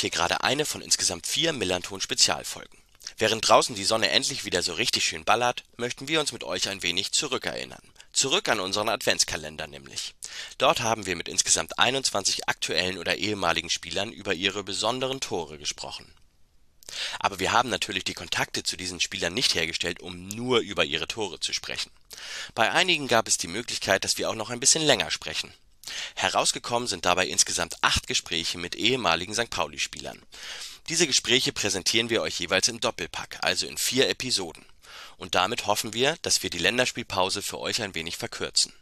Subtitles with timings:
[0.00, 2.78] hört hier gerade eine von insgesamt vier Millanton-Spezialfolgen.
[3.18, 6.70] Während draußen die Sonne endlich wieder so richtig schön ballert, möchten wir uns mit euch
[6.70, 7.82] ein wenig zurückerinnern.
[8.14, 10.14] Zurück an unseren Adventskalender nämlich.
[10.56, 16.10] Dort haben wir mit insgesamt 21 aktuellen oder ehemaligen Spielern über ihre besonderen Tore gesprochen.
[17.18, 21.08] Aber wir haben natürlich die Kontakte zu diesen Spielern nicht hergestellt, um nur über ihre
[21.08, 21.90] Tore zu sprechen.
[22.54, 25.52] Bei einigen gab es die Möglichkeit, dass wir auch noch ein bisschen länger sprechen.
[26.14, 29.50] Herausgekommen sind dabei insgesamt acht Gespräche mit ehemaligen St.
[29.50, 30.20] Pauli-Spielern.
[30.88, 34.64] Diese Gespräche präsentieren wir euch jeweils im Doppelpack, also in vier Episoden.
[35.16, 38.72] Und damit hoffen wir, dass wir die Länderspielpause für euch ein wenig verkürzen.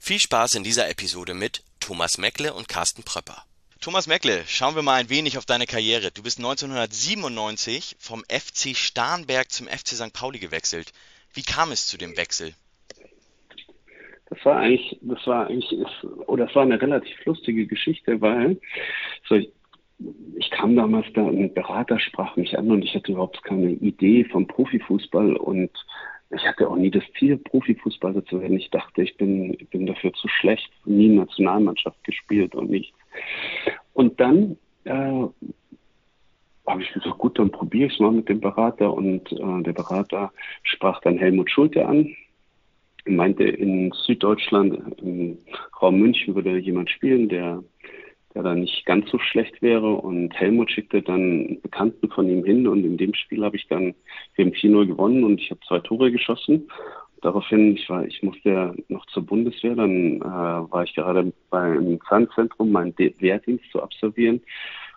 [0.00, 3.44] Viel Spaß in dieser Episode mit Thomas Meckle und Carsten Pröpper.
[3.80, 6.10] Thomas Meckle, schauen wir mal ein wenig auf deine Karriere.
[6.10, 10.12] Du bist 1997 vom FC Starnberg zum FC St.
[10.12, 10.92] Pauli gewechselt.
[11.34, 12.54] Wie kam es zu dem Wechsel?
[14.28, 18.58] Das war eigentlich, das war eigentlich, ist, oder das war eine relativ lustige Geschichte, weil
[19.28, 19.50] so, ich,
[20.36, 24.24] ich kam damals da, ein Berater sprach mich an und ich hatte überhaupt keine Idee
[24.24, 25.70] vom Profifußball und
[26.30, 28.56] ich hatte auch nie das Ziel, Profifußballer zu werden.
[28.56, 32.98] Ich dachte, ich bin, ich bin dafür zu schlecht, nie Nationalmannschaft gespielt und nichts.
[33.94, 35.24] Und dann äh,
[36.66, 38.92] habe ich gesagt, gut, dann probiere ich es mal mit dem Berater.
[38.92, 40.32] Und äh, der Berater
[40.64, 42.14] sprach dann Helmut Schulte an,
[43.06, 45.38] meinte, in Süddeutschland, im
[45.80, 47.62] Raum München würde jemand spielen, der,
[48.34, 49.94] der da nicht ganz so schlecht wäre.
[49.94, 53.66] Und Helmut schickte dann einen Bekannten von ihm hin und in dem Spiel habe ich
[53.68, 53.94] dann,
[54.38, 56.68] haben 4-0 gewonnen und ich habe zwei Tore geschossen.
[57.22, 61.98] Daraufhin, ich war, ich musste ja noch zur Bundeswehr, dann äh, war ich gerade beim
[62.08, 64.42] Zahnzentrum, meinen Wehrdienst zu absolvieren.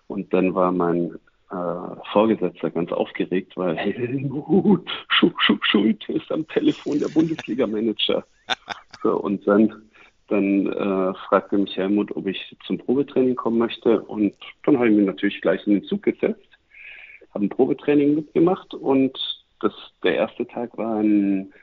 [0.07, 1.15] Und dann war mein
[1.51, 8.23] äh, Vorgesetzter ganz aufgeregt, weil Helmut Schu Schu Schulte ist am Telefon der Bundesliga-Manager.
[9.01, 9.83] So, und dann,
[10.27, 14.01] dann äh, fragte mich Helmut, ob ich zum Probetraining kommen möchte.
[14.01, 14.33] Und
[14.65, 16.49] dann habe ich mich natürlich gleich in den Zug gesetzt,
[17.33, 19.17] habe ein Probetraining mitgemacht und
[19.61, 19.73] das,
[20.03, 21.53] der erste Tag war ein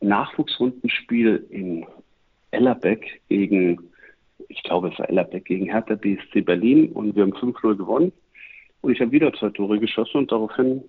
[0.00, 1.86] Nachwuchsrundenspiel in
[2.50, 3.90] Ellerbeck gegen,
[4.48, 8.12] ich glaube es war Ellerbeck gegen Hertha BSC Berlin und wir haben 5-0 gewonnen.
[8.80, 10.84] Und ich habe wieder zwei Tore geschossen und daraufhin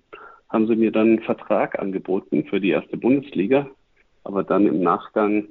[0.48, 3.68] haben sie mir dann einen Vertrag angeboten für die erste Bundesliga.
[4.24, 5.48] Aber dann im Nachgang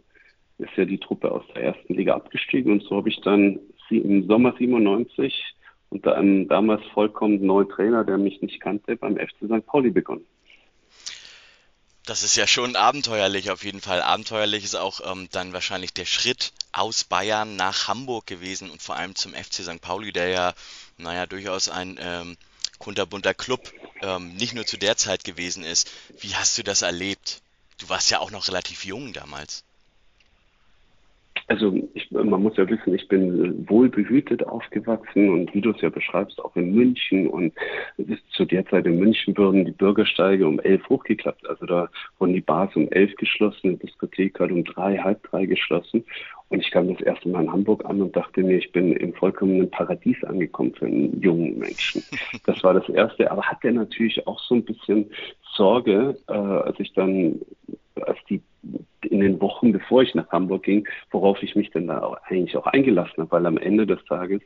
[0.58, 3.60] ist ja die Truppe aus der ersten Liga abgestiegen und so habe ich dann
[3.90, 5.56] im Sommer 97
[5.90, 9.66] unter einem damals vollkommen neuen Trainer, der mich nicht kannte, beim FC St.
[9.66, 10.26] Pauli begonnen.
[12.06, 14.02] Das ist ja schon abenteuerlich auf jeden Fall.
[14.02, 18.96] Abenteuerlich ist auch ähm, dann wahrscheinlich der Schritt aus Bayern nach Hamburg gewesen und vor
[18.96, 19.82] allem zum FC St.
[19.82, 20.54] Pauli, der ja
[21.02, 22.38] naja, durchaus ein ähm,
[22.80, 25.90] kunterbunter Club ähm, nicht nur zu der Zeit gewesen ist.
[26.20, 27.42] Wie hast du das erlebt?
[27.78, 29.64] Du warst ja auch noch relativ jung damals.
[31.52, 35.90] Also ich, man muss ja wissen, ich bin wohlbehütet aufgewachsen und wie du es ja
[35.90, 37.28] beschreibst, auch in München.
[37.28, 37.54] Und
[38.38, 41.46] zu der Zeit in München wurden die Bürgersteige um elf hochgeklappt.
[41.50, 41.90] Also da
[42.20, 46.06] wurden die Bars um elf geschlossen, die Diskothek hat um drei, halb drei geschlossen.
[46.48, 49.14] Und ich kam das erste Mal in Hamburg an und dachte mir, ich bin im
[49.14, 52.02] vollkommenen Paradies angekommen für einen jungen Menschen.
[52.46, 53.30] Das war das Erste.
[53.30, 55.12] Aber hatte natürlich auch so ein bisschen
[55.54, 57.42] Sorge, äh, als ich dann,
[58.02, 58.42] als die
[59.02, 62.56] in den Wochen, bevor ich nach Hamburg ging, worauf ich mich dann da auch eigentlich
[62.56, 64.42] auch eingelassen habe, weil am Ende des Tages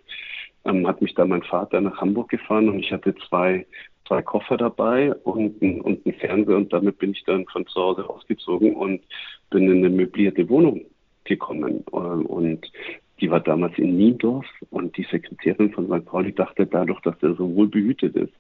[0.63, 3.65] ähm, hat mich da mein Vater nach Hamburg gefahren und ich hatte zwei
[4.07, 8.09] zwei Koffer dabei und, und einen Fernseher und damit bin ich dann von zu Hause
[8.09, 9.01] ausgezogen und
[9.49, 10.81] bin in eine möblierte Wohnung
[11.23, 11.83] gekommen.
[11.93, 12.71] Ähm, und
[13.21, 16.05] die war damals in Niendorf und die Sekretärin von St.
[16.05, 18.33] Pauli dachte, dadurch, dass er so wohl behütet ist,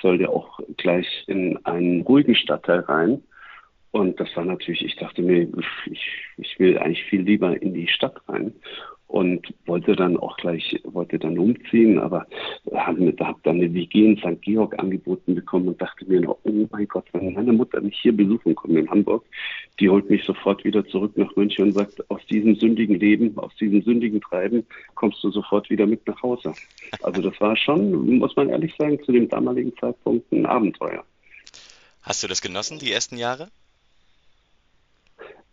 [0.00, 3.22] soll der auch gleich in einen ruhigen Stadtteil rein.
[3.92, 5.48] Und das war natürlich, ich dachte mir,
[5.90, 8.52] ich, ich will eigentlich viel lieber in die Stadt rein
[9.10, 12.28] und wollte dann auch gleich, wollte dann umziehen, aber
[12.72, 14.40] habe hab dann eine WG in St.
[14.40, 18.16] Georg angeboten bekommen und dachte mir noch, oh mein Gott, wenn meine Mutter mich hier
[18.16, 19.24] besuchen kommt in Hamburg,
[19.80, 23.54] die holt mich sofort wieder zurück nach München und sagt, aus diesem sündigen Leben, aus
[23.56, 24.64] diesem sündigen Treiben
[24.94, 26.54] kommst du sofort wieder mit nach Hause.
[27.02, 31.02] Also das war schon, muss man ehrlich sagen, zu dem damaligen Zeitpunkt ein Abenteuer.
[32.02, 33.48] Hast du das genossen, die ersten Jahre?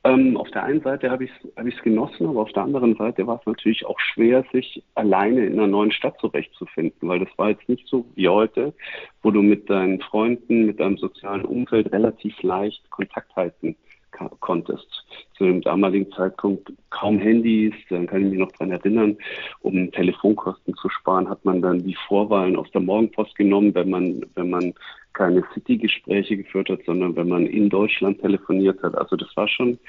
[0.08, 3.28] Ähm, auf der einen Seite habe ich es hab genossen, aber auf der anderen Seite
[3.28, 7.50] war es natürlich auch schwer, sich alleine in einer neuen Stadt zurechtzufinden, weil das war
[7.50, 8.74] jetzt nicht so wie heute,
[9.22, 13.76] wo du mit deinen Freunden, mit deinem sozialen Umfeld relativ leicht Kontakt halten
[14.40, 15.06] konntest.
[15.38, 19.18] Zu dem damaligen Zeitpunkt kaum Handys, dann kann ich mich noch dran erinnern,
[19.62, 24.26] um Telefonkosten zu sparen, hat man dann die Vorwahlen aus der Morgenpost genommen, wenn man,
[24.36, 24.74] wenn man
[25.14, 28.96] keine City-Gespräche geführt hat, sondern wenn man in Deutschland telefoniert hat.
[28.96, 29.80] Also das war schon,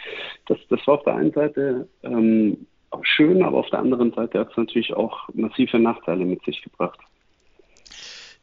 [0.47, 2.67] das, das war auf der einen Seite ähm,
[3.03, 6.99] schön, aber auf der anderen Seite hat es natürlich auch massive Nachteile mit sich gebracht.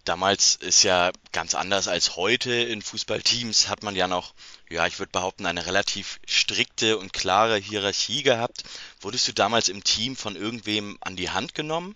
[0.05, 2.53] Damals ist ja ganz anders als heute.
[2.53, 4.33] In Fußballteams hat man ja noch,
[4.69, 8.63] ja, ich würde behaupten, eine relativ strikte und klare Hierarchie gehabt.
[9.01, 11.95] Wurdest du damals im Team von irgendwem an die Hand genommen?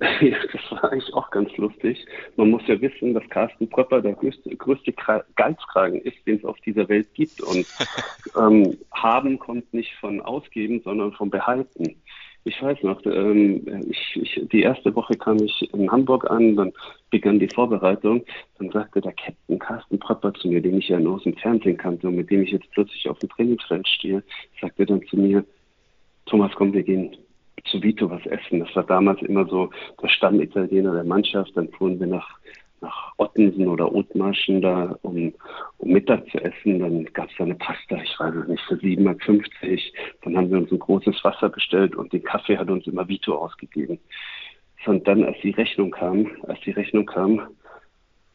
[0.20, 2.04] Ja, das war eigentlich auch ganz lustig.
[2.36, 4.92] Man muss ja wissen, dass Carsten Pröpper der größte, größte
[5.36, 7.40] Geizkragen ist, den es auf dieser Welt gibt.
[7.40, 7.66] Und
[8.36, 12.02] ähm, haben kommt nicht von ausgeben, sondern von behalten.
[12.46, 16.72] Ich weiß noch, ähm, ich, ich, die erste Woche kam ich in Hamburg an, dann
[17.10, 18.22] begann die Vorbereitung.
[18.58, 21.78] Dann sagte der Captain Carsten Pröpper zu mir, den ich ja nur aus dem Fernsehen
[21.78, 24.22] kannte und mit dem ich jetzt plötzlich auf dem Trainingsfeld stehe,
[24.60, 25.44] sagte dann zu mir,
[26.26, 27.16] Thomas, komm, wir gehen
[27.64, 28.60] zu Vito was essen.
[28.60, 29.70] Das war damals immer so
[30.02, 31.52] der Stammitaliener der Mannschaft.
[31.54, 32.28] Dann fuhren wir nach
[33.16, 35.32] Ottensen oder Othmarschen da, um,
[35.78, 36.80] um Mittag zu essen.
[36.80, 39.20] Dann gab es da eine Pasta, ich weiß es nicht, für 7,50 Mark.
[40.22, 43.36] Dann haben wir uns ein großes Wasser bestellt und den Kaffee hat uns immer Vito
[43.36, 43.98] ausgegeben.
[44.86, 47.48] Und dann, als die Rechnung kam, als die Rechnung kam,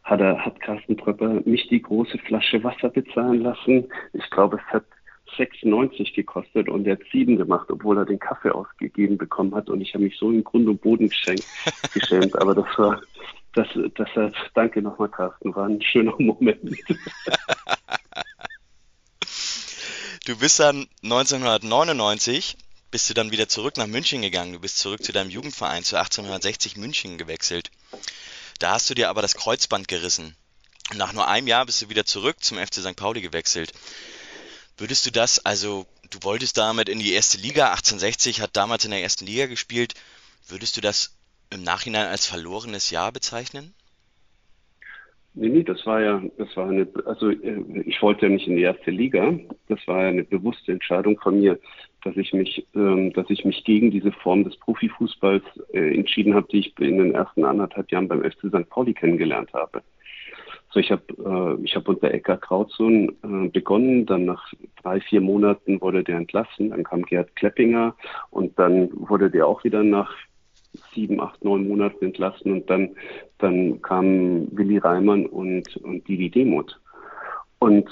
[0.03, 3.87] hat er, hat Carsten Tröpper mich die große Flasche Wasser bezahlen lassen.
[4.13, 4.85] Ich glaube, es hat
[5.37, 9.69] 6,90 gekostet und er hat 7 gemacht, obwohl er den Kaffee ausgegeben bekommen hat.
[9.69, 11.45] Und ich habe mich so im Grund und Boden geschenkt,
[11.93, 12.35] geschämt.
[12.41, 12.99] Aber das war,
[13.53, 16.59] das, das hat, danke nochmal, Carsten, war ein schöner Moment.
[20.25, 22.55] Du bist dann 1999
[22.91, 24.53] bist du dann wieder zurück nach München gegangen.
[24.53, 27.71] Du bist zurück zu deinem Jugendverein zu 1860 München gewechselt.
[28.59, 30.35] Da hast du dir aber das Kreuzband gerissen.
[30.95, 32.95] Nach nur einem Jahr bist du wieder zurück zum FC St.
[32.95, 33.73] Pauli gewechselt.
[34.77, 38.91] Würdest du das, also du wolltest damit in die erste Liga, 1860 hat damals in
[38.91, 39.93] der ersten Liga gespielt,
[40.47, 41.15] würdest du das
[41.51, 43.73] im Nachhinein als verlorenes Jahr bezeichnen?
[45.35, 48.55] Nee, nee, das war ja, das war eine, also äh, ich wollte ja nicht in
[48.55, 49.33] die erste Liga.
[49.67, 51.59] Das war ja eine bewusste Entscheidung von mir,
[52.03, 55.43] dass ich mich, ähm, dass ich mich gegen diese Form des Profifußballs
[55.73, 58.69] äh, entschieden habe, die ich in den ersten anderthalb Jahren beim FC St.
[58.69, 59.83] Pauli kennengelernt habe.
[60.71, 61.03] So, ich habe
[61.59, 66.17] äh, ich hab unter Eckart Krautsohn äh, begonnen, dann nach drei, vier Monaten wurde der
[66.17, 67.95] entlassen, dann kam Gerd Kleppinger
[68.29, 70.13] und dann wurde der auch wieder nach
[70.93, 72.95] sieben, acht, neun Monaten entlassen und dann,
[73.37, 76.79] dann kamen Willi Reimann und, und Didi Demuth.
[77.59, 77.89] Und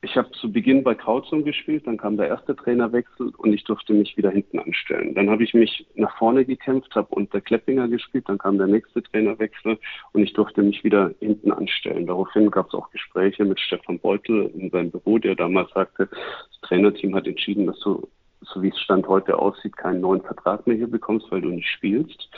[0.00, 3.92] ich habe zu Beginn bei Krauzum gespielt, dann kam der erste Trainerwechsel und ich durfte
[3.92, 5.14] mich wieder hinten anstellen.
[5.14, 9.02] Dann habe ich mich nach vorne gekämpft, habe unter Kleppinger gespielt, dann kam der nächste
[9.02, 9.76] Trainerwechsel
[10.12, 12.06] und ich durfte mich wieder hinten anstellen.
[12.06, 16.60] Daraufhin gab es auch Gespräche mit Stefan Beutel in seinem Büro, der damals sagte, das
[16.62, 18.08] Trainerteam hat entschieden, dass du
[18.42, 21.68] so wie es Stand heute aussieht, keinen neuen Vertrag mehr hier bekommst, weil du nicht
[21.68, 22.28] spielst.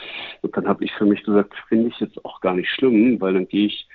[0.41, 3.33] Und dann habe ich für mich gesagt, finde ich jetzt auch gar nicht schlimm, weil
[3.33, 3.87] dann gehe ich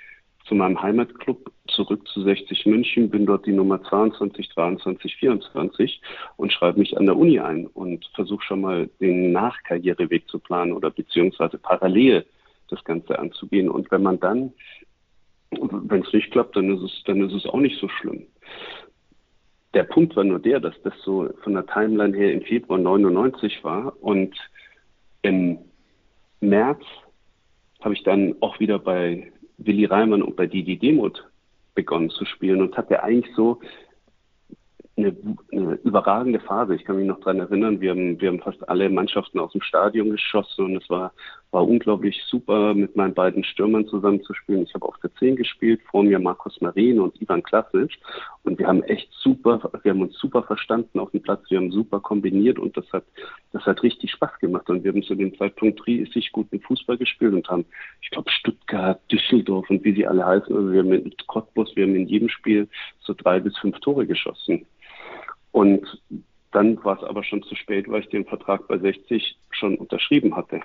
[0.47, 6.01] zu meinem Heimatclub zurück zu 60 München, bin dort die Nummer 22, 23, 24
[6.37, 10.71] und schreibe mich an der Uni ein und versuche schon mal den Nachkarriereweg zu planen
[10.71, 12.25] oder beziehungsweise parallel
[12.69, 13.69] das Ganze anzugehen.
[13.69, 14.53] Und wenn man dann,
[15.51, 18.25] wenn es nicht klappt, dann ist es, dann ist es auch nicht so schlimm.
[19.73, 23.63] Der Punkt war nur der, dass das so von der Timeline her im Februar 99
[23.63, 24.35] war und
[25.21, 25.59] im
[26.39, 26.83] März
[27.81, 31.23] habe ich dann auch wieder bei Willi Reimann und bei Didi Demuth
[31.75, 33.59] begonnen zu spielen und hatte eigentlich so
[34.97, 35.15] eine,
[35.51, 36.75] eine überragende Phase.
[36.75, 39.61] Ich kann mich noch dran erinnern, wir haben, wir haben fast alle Mannschaften aus dem
[39.61, 41.13] Stadion geschossen und es war,
[41.51, 44.63] war unglaublich super, mit meinen beiden Stürmern zusammenzuspielen.
[44.63, 47.97] Ich habe auf der 10 gespielt, vor mir Markus Marin und Ivan Klasic
[48.43, 51.71] und wir haben echt super, wir haben uns super verstanden auf dem Platz, wir haben
[51.71, 53.05] super kombiniert und das hat,
[53.53, 57.33] das hat richtig Spaß gemacht und wir haben zu dem Zeitpunkt riesig guten Fußball gespielt
[57.33, 57.65] und haben,
[58.01, 61.85] ich glaube, Stuttgart, Düsseldorf und wie sie alle heißen, also wir haben mit Cottbus, wir
[61.85, 62.67] haben in jedem Spiel
[62.99, 64.65] so drei bis fünf Tore geschossen.
[65.51, 66.01] Und
[66.51, 70.35] dann war es aber schon zu spät, weil ich den Vertrag bei 60 schon unterschrieben
[70.35, 70.61] hatte.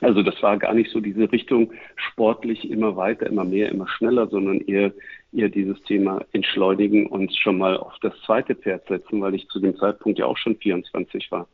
[0.00, 4.26] Also das war gar nicht so diese Richtung sportlich immer weiter, immer mehr, immer schneller,
[4.28, 4.92] sondern eher,
[5.32, 9.60] eher dieses Thema entschleunigen und schon mal auf das zweite Pferd setzen, weil ich zu
[9.60, 11.46] dem Zeitpunkt ja auch schon 24 war.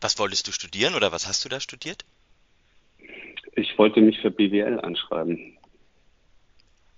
[0.00, 2.04] Was wolltest du studieren oder was hast du da studiert?
[3.56, 5.56] Ich wollte mich für BWL anschreiben.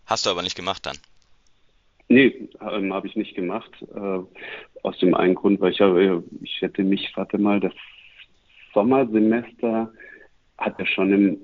[0.04, 0.98] Hast du aber nicht gemacht dann?
[2.08, 3.70] Nee, ähm, habe ich nicht gemacht.
[3.94, 4.18] Äh,
[4.82, 7.74] aus dem einen Grund, weil ich habe, ich hätte mich, warte mal, das
[8.74, 9.92] Sommersemester
[10.56, 11.38] hat ja schon im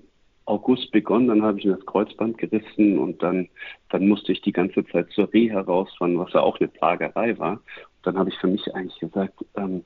[0.47, 3.49] August begonnen, dann habe ich mir das Kreuzband gerissen und dann,
[3.89, 7.53] dann musste ich die ganze Zeit zur Reha rausfahren, was ja auch eine Plagerei war.
[7.53, 7.63] Und
[8.03, 9.85] dann habe ich für mich eigentlich gesagt, ähm,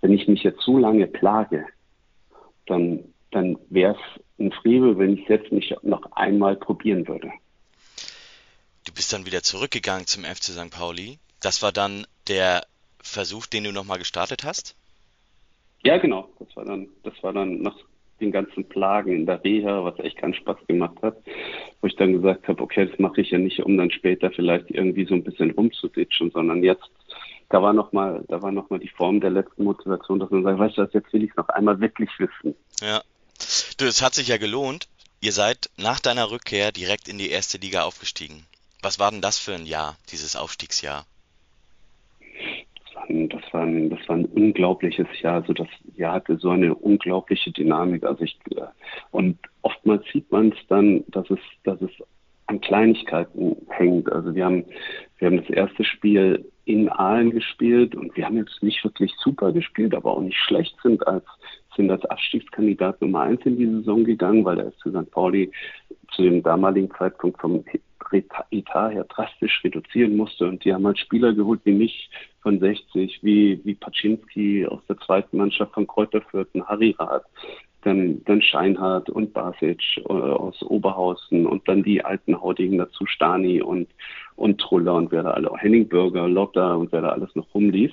[0.00, 1.64] wenn ich mich jetzt so lange plage,
[2.66, 7.30] dann, dann wäre es ein Frevel, wenn ich es jetzt nicht noch einmal probieren würde.
[8.84, 10.70] Du bist dann wieder zurückgegangen zum FC St.
[10.70, 11.18] Pauli.
[11.40, 12.66] Das war dann der
[13.02, 14.74] Versuch, den du nochmal gestartet hast?
[15.82, 16.28] Ja, genau.
[16.38, 17.76] Das war dann, das war dann nach
[18.20, 21.16] den ganzen Plagen in der Reha, was echt keinen Spaß gemacht hat,
[21.80, 24.70] wo ich dann gesagt habe, okay, das mache ich ja nicht, um dann später vielleicht
[24.70, 26.90] irgendwie so ein bisschen rumzuditschen, sondern jetzt,
[27.48, 30.58] da war nochmal, da war noch mal die Form der letzten Motivation, dass man sagt,
[30.58, 32.54] weißt du, jetzt will ich es noch einmal wirklich wissen.
[32.82, 33.02] Ja.
[33.78, 34.88] Du, es hat sich ja gelohnt.
[35.22, 38.44] Ihr seid nach deiner Rückkehr direkt in die erste Liga aufgestiegen.
[38.82, 41.04] Was war denn das für ein Jahr, dieses Aufstiegsjahr?
[43.28, 45.34] Das war ein, das war ein unglaubliches Jahr.
[45.34, 48.04] Also das Jahr hatte so eine unglaubliche Dynamik.
[48.04, 48.62] Also ich, äh,
[49.10, 51.90] und oftmals sieht man es dann, dass es, dass es
[52.46, 54.10] an Kleinigkeiten hängt.
[54.10, 54.64] Also wir haben,
[55.18, 59.52] wir haben das erste Spiel in Aalen gespielt und wir haben jetzt nicht wirklich super
[59.52, 61.24] gespielt, aber auch nicht schlecht sind als,
[61.76, 65.10] sind als Abstiegskandidat Nummer eins in die Saison gegangen, weil der FC St.
[65.10, 65.50] Pauli
[66.12, 67.64] zu dem damaligen Zeitpunkt vom
[68.12, 70.46] Etat her drastisch reduzieren musste.
[70.46, 72.10] Und die haben halt Spieler geholt wie mich
[72.42, 77.24] von 60, wie, wie Paczynski aus der zweiten Mannschaft von Kräuter Fürth, Harry Rath,
[77.82, 83.62] dann, dann Scheinhardt und Basic äh, aus Oberhausen und dann die alten Hautigen dazu, Stani
[83.62, 83.88] und,
[84.36, 87.92] und Truller und wer da alle, Henning Bürger, Lotta und wer da alles noch rumlief.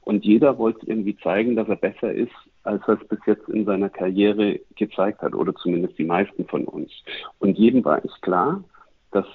[0.00, 2.32] Und jeder wollte irgendwie zeigen, dass er besser ist,
[2.64, 6.64] als er es bis jetzt in seiner Karriere gezeigt hat, oder zumindest die meisten von
[6.64, 6.90] uns.
[7.38, 8.62] Und jedem war es klar,
[9.12, 9.26] dass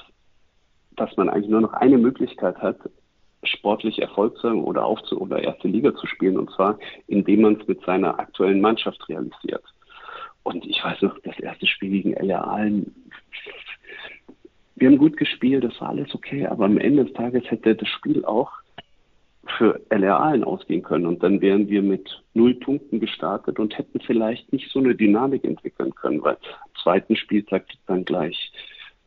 [0.96, 2.78] dass man eigentlich nur noch eine Möglichkeit hat,
[3.44, 7.60] sportlich Erfolg zu haben oder aufzu oder erste Liga zu spielen, und zwar indem man
[7.60, 9.64] es mit seiner aktuellen Mannschaft realisiert.
[10.44, 12.94] Und ich weiß noch, das erste Spiel gegen LR Aalen,
[14.76, 17.88] wir haben gut gespielt, das war alles okay, aber am Ende des Tages hätte das
[17.88, 18.52] Spiel auch
[19.58, 24.00] für LR Aalen ausgehen können und dann wären wir mit null Punkten gestartet und hätten
[24.00, 28.52] vielleicht nicht so eine Dynamik entwickeln können, weil am zweiten Spieltag dann gleich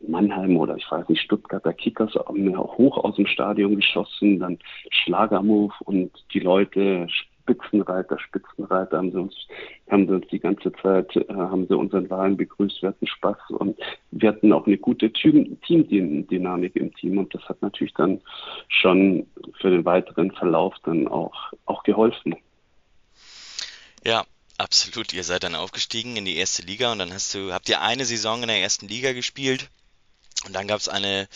[0.00, 4.58] Mannheim oder ich weiß nicht, Stuttgarter Kickers haben mir hoch aus dem Stadion geschossen, dann
[4.90, 9.34] Schlagermove und die Leute, Spitzenreiter, Spitzenreiter haben sie uns,
[9.90, 13.38] haben sie uns die ganze Zeit, äh, haben sie unseren Wahlen begrüßt, wir hatten Spaß
[13.50, 13.78] und
[14.10, 18.20] wir hatten auch eine gute Teamdynamik im Team und das hat natürlich dann
[18.68, 19.26] schon
[19.60, 22.36] für den weiteren Verlauf dann auch, auch geholfen.
[24.04, 24.24] Ja,
[24.58, 27.82] Absolut, ihr seid dann aufgestiegen in die erste Liga und dann hast du, habt ihr
[27.82, 29.68] eine Saison in der ersten Liga gespielt
[30.45, 31.28] und dann gab es eine,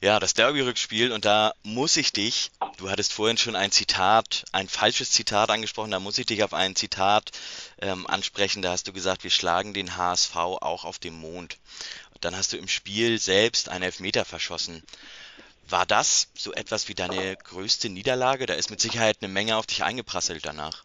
[0.00, 4.68] ja, das Derby-Rückspiel und da muss ich dich, du hattest vorhin schon ein Zitat, ein
[4.68, 7.32] falsches Zitat angesprochen, da muss ich dich auf ein Zitat
[7.80, 8.62] ähm, ansprechen.
[8.62, 11.58] Da hast du gesagt, wir schlagen den HSV auch auf dem Mond.
[12.14, 14.82] Und dann hast du im Spiel selbst einen Elfmeter verschossen.
[15.68, 18.46] War das so etwas wie deine größte Niederlage?
[18.46, 20.84] Da ist mit Sicherheit eine Menge auf dich eingeprasselt danach.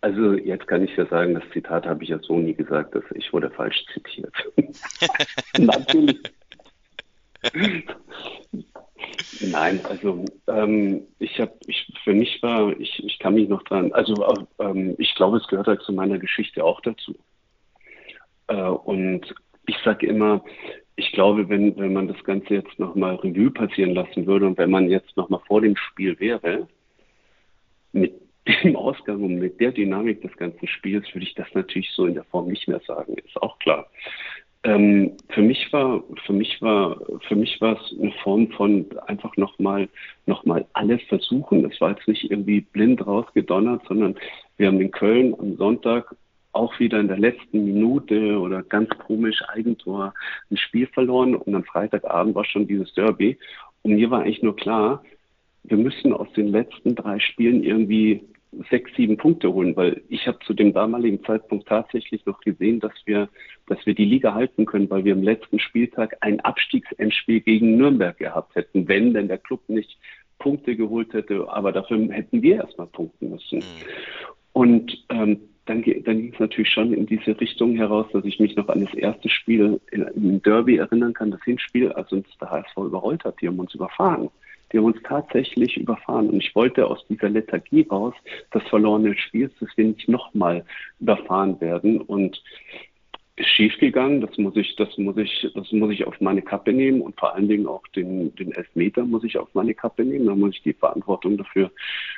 [0.00, 3.04] Also jetzt kann ich ja sagen, das Zitat habe ich ja so nie gesagt, dass
[3.14, 4.32] ich wurde falsch zitiert.
[5.58, 6.20] Natürlich.
[9.40, 13.92] Nein, also ähm, ich habe, ich für mich war, ich, ich kann mich noch dran,
[13.92, 17.14] also ähm, ich glaube, es gehört halt zu meiner Geschichte auch dazu.
[18.48, 19.34] Äh, und
[19.66, 20.44] ich sage immer,
[20.96, 24.70] ich glaube, wenn, wenn man das Ganze jetzt nochmal Revue passieren lassen würde und wenn
[24.70, 26.66] man jetzt nochmal vor dem Spiel wäre,
[27.92, 28.27] mit
[28.62, 32.14] dem Ausgang und mit der Dynamik des ganzen Spiels würde ich das natürlich so in
[32.14, 33.88] der Form nicht mehr sagen, ist auch klar.
[34.64, 39.36] Ähm, für mich war, für mich war, für mich war es eine Form von einfach
[39.36, 39.88] nochmal,
[40.26, 41.64] noch mal alles versuchen.
[41.70, 44.16] Es war jetzt nicht irgendwie blind rausgedonnert, sondern
[44.56, 46.14] wir haben in Köln am Sonntag
[46.52, 50.12] auch wieder in der letzten Minute oder ganz komisch Eigentor
[50.50, 53.38] ein Spiel verloren und am Freitagabend war schon dieses Derby.
[53.82, 55.04] Und mir war eigentlich nur klar,
[55.64, 58.22] wir müssen aus den letzten drei Spielen irgendwie
[58.70, 62.92] sechs, sieben Punkte holen, weil ich habe zu dem damaligen Zeitpunkt tatsächlich noch gesehen, dass
[63.04, 63.28] wir,
[63.66, 68.16] dass wir die Liga halten können, weil wir im letzten Spieltag ein Abstiegsendspiel gegen Nürnberg
[68.16, 69.98] gehabt hätten, wenn denn der Club nicht
[70.38, 73.58] Punkte geholt hätte, aber dafür hätten wir erstmal punkten müssen.
[73.58, 73.62] Mhm.
[74.52, 78.56] Und ähm, dann, dann ging es natürlich schon in diese Richtung heraus, dass ich mich
[78.56, 82.76] noch an das erste Spiel im Derby erinnern kann, das Hinspiel, als uns der HSV
[82.78, 84.30] überrollt hat, die haben uns überfahren.
[84.72, 86.28] Die haben uns tatsächlich überfahren.
[86.30, 88.14] Und ich wollte aus dieser Lethargie raus
[88.50, 90.64] das verlorene Spiel, dass wir nicht nochmal
[91.00, 92.00] überfahren werden.
[92.00, 92.40] Und
[93.44, 94.20] schiefgegangen.
[94.20, 97.34] Das muss ich, das muss ich, das muss ich auf meine Kappe nehmen und vor
[97.34, 100.26] allen Dingen auch den, den Elfmeter muss ich auf meine Kappe nehmen.
[100.26, 101.70] Da muss ich die Verantwortung dafür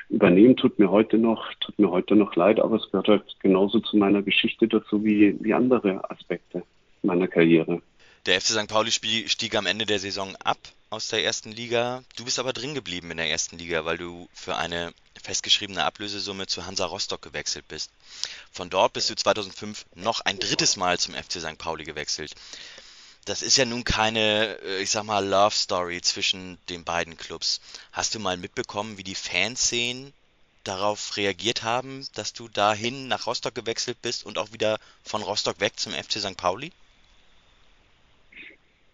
[0.08, 0.56] übernehmen.
[0.56, 3.96] Tut mir heute noch, tut mir heute noch leid, aber es gehört halt genauso zu
[3.96, 6.62] meiner Geschichte dazu wie, wie andere Aspekte
[7.02, 7.82] meiner Karriere.
[8.26, 8.68] Der FC St.
[8.68, 10.58] Pauli stieg am Ende der Saison ab
[10.90, 12.02] aus der ersten Liga.
[12.16, 14.92] Du bist aber drin geblieben in der ersten Liga, weil du für eine
[15.22, 17.90] festgeschriebene Ablösesumme zu Hansa Rostock gewechselt bist.
[18.50, 21.58] Von dort bist du 2005 noch ein drittes Mal zum FC St.
[21.58, 22.34] Pauli gewechselt.
[23.24, 27.60] Das ist ja nun keine, äh, ich sag mal, Love Story zwischen den beiden Clubs.
[27.92, 30.12] Hast du mal mitbekommen, wie die Fanszenen
[30.64, 35.60] darauf reagiert haben, dass du dahin nach Rostock gewechselt bist und auch wieder von Rostock
[35.60, 36.36] weg zum FC St.
[36.36, 36.72] Pauli?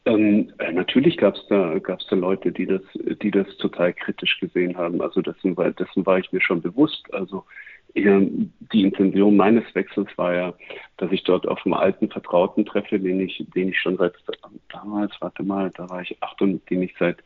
[0.07, 2.83] Ähm, äh, natürlich gab es da, gab's da Leute, die das,
[3.23, 5.03] die das total kritisch gesehen haben.
[5.03, 7.13] Also dessen dessen war ich mir schon bewusst.
[7.13, 7.45] Also
[7.97, 10.55] die Intention meines Wechsels war ja,
[10.99, 14.13] dass ich dort auf einem alten Vertrauten treffe, den ich, den ich schon seit
[14.69, 17.17] damals, warte mal, da war ich acht und den ich seit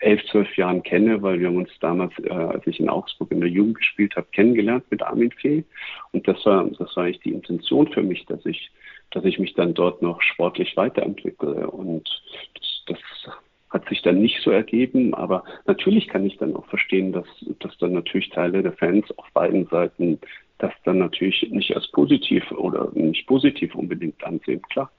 [0.00, 3.48] elf, zwölf Jahren kenne, weil wir uns damals, äh, als ich in Augsburg in der
[3.48, 5.64] Jugend gespielt habe, kennengelernt mit Armin Fee.
[6.12, 8.70] Und das war, das war eigentlich die Intention für mich, dass ich
[9.10, 11.70] dass ich mich dann dort noch sportlich weiterentwickle.
[11.70, 12.08] Und
[12.54, 13.34] das, das
[13.70, 17.26] hat sich dann nicht so ergeben, aber natürlich kann ich dann auch verstehen, dass,
[17.60, 20.18] dass dann natürlich Teile der Fans auf beiden Seiten
[20.58, 24.90] das dann natürlich nicht als positiv oder nicht positiv unbedingt ansehen, klar.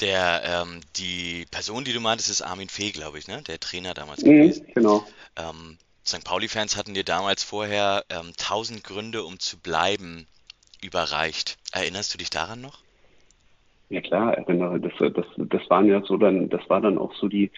[0.00, 3.42] Der, ähm, die Person, die du meintest, ist Armin Fee, glaube ich, ne?
[3.48, 4.66] Der Trainer damals mhm, gewesen.
[4.72, 5.04] Genau.
[5.36, 6.24] Ähm, St.
[6.24, 10.28] Pauli-Fans hatten dir damals vorher ähm, tausend Gründe, um zu bleiben,
[10.82, 11.58] überreicht.
[11.72, 12.78] Erinnerst du dich daran noch?
[13.90, 14.80] Ja klar, erinnere.
[14.80, 17.50] Das, das, das waren ja so dann, das war dann auch so die,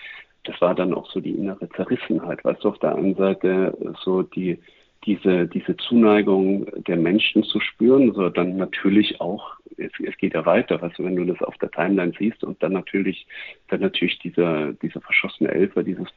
[0.45, 2.45] das war dann auch so die innere Zerrissenheit.
[2.45, 4.59] Weißt du, auf der einen Seite so die,
[5.05, 10.45] diese, diese Zuneigung der Menschen zu spüren, so dann natürlich auch, es, es geht ja
[10.45, 13.27] weiter, also wenn du das auf der Timeline siehst und dann natürlich,
[13.69, 16.09] dann natürlich dieser, dieser verschossene Elfer, dieses,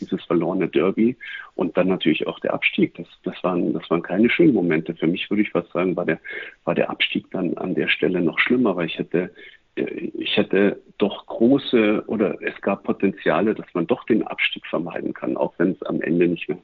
[0.00, 1.16] dieses verlorene Derby
[1.54, 2.94] und dann natürlich auch der Abstieg.
[2.94, 4.94] Das, das waren, das waren keine schönen Momente.
[4.94, 6.18] Für mich würde ich fast sagen, war der,
[6.64, 9.34] war der Abstieg dann an der Stelle noch schlimmer, weil ich hätte,
[9.74, 15.36] ich hätte doch große oder es gab Potenziale, dass man doch den Abstieg vermeiden kann,
[15.36, 16.58] auch wenn es am Ende nicht mehr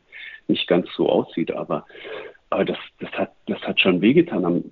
[0.51, 1.53] nicht ganz so aussieht.
[1.53, 1.87] Aber,
[2.51, 4.65] aber das, das, hat, das hat schon wehgetan.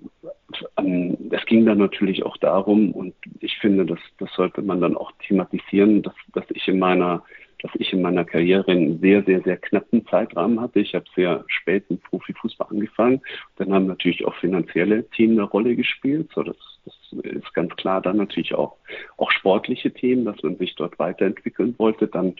[1.31, 5.11] Es ging dann natürlich auch darum, und ich finde, das, das sollte man dann auch
[5.27, 7.23] thematisieren, dass, dass ich in meiner
[7.61, 10.79] dass ich in meiner Karriere einen sehr, sehr, sehr knappen Zeitrahmen hatte.
[10.79, 13.21] Ich habe sehr spät mit Profifußball angefangen.
[13.57, 16.29] Dann haben natürlich auch finanzielle Themen eine Rolle gespielt.
[16.33, 18.01] So, das, das ist ganz klar.
[18.01, 18.77] Dann natürlich auch,
[19.17, 22.07] auch sportliche Themen, dass man sich dort weiterentwickeln wollte.
[22.07, 22.35] Dann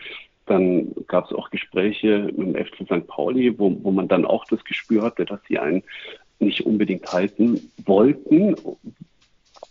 [0.50, 3.08] dann gab es auch Gespräche mit dem FC St.
[3.08, 5.84] Pauli, wo, wo man dann auch das Gespür hatte, dass sie einen
[6.40, 8.56] nicht unbedingt halten wollten,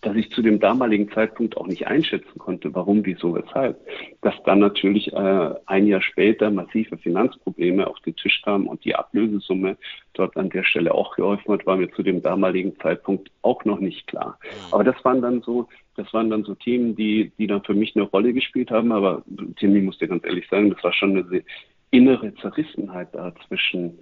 [0.03, 3.81] dass ich zu dem damaligen Zeitpunkt auch nicht einschätzen konnte, warum, wieso, weshalb.
[4.21, 8.95] Dass dann natürlich äh, ein Jahr später massive Finanzprobleme auf den Tisch kamen und die
[8.95, 9.77] Ablösesumme
[10.13, 13.81] dort an der Stelle auch geholfen hat, war mir zu dem damaligen Zeitpunkt auch noch
[13.81, 14.39] nicht klar.
[14.43, 14.75] Mhm.
[14.75, 17.95] Aber das waren dann so, das waren dann so Themen, die, die dann für mich
[17.97, 18.93] eine Rolle gespielt haben.
[18.93, 19.23] Aber
[19.57, 21.43] Tim, ich muss dir ganz ehrlich sagen, das war schon eine
[21.91, 23.99] innere Zerrissenheit da zwischen,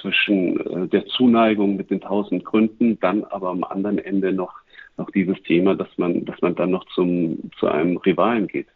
[0.00, 4.52] zwischen äh, der Zuneigung mit den tausend Gründen, dann aber am anderen Ende noch
[4.96, 8.68] noch dieses Thema, dass man, dass man dann noch zum, zu einem Rivalen geht.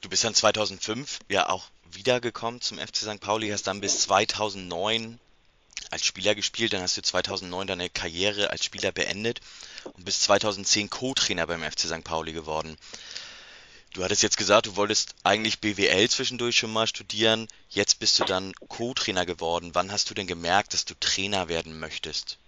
[0.00, 3.20] Du bist dann 2005 ja auch wiedergekommen zum FC St.
[3.20, 5.18] Pauli, hast dann bis 2009
[5.92, 9.40] als Spieler gespielt, dann hast du 2009 deine Karriere als Spieler beendet
[9.92, 12.02] und bis 2010 Co-Trainer beim FC St.
[12.02, 12.76] Pauli geworden.
[13.92, 18.24] Du hattest jetzt gesagt, du wolltest eigentlich BWL zwischendurch schon mal studieren, jetzt bist du
[18.24, 19.72] dann Co-Trainer geworden.
[19.74, 22.38] Wann hast du denn gemerkt, dass du Trainer werden möchtest?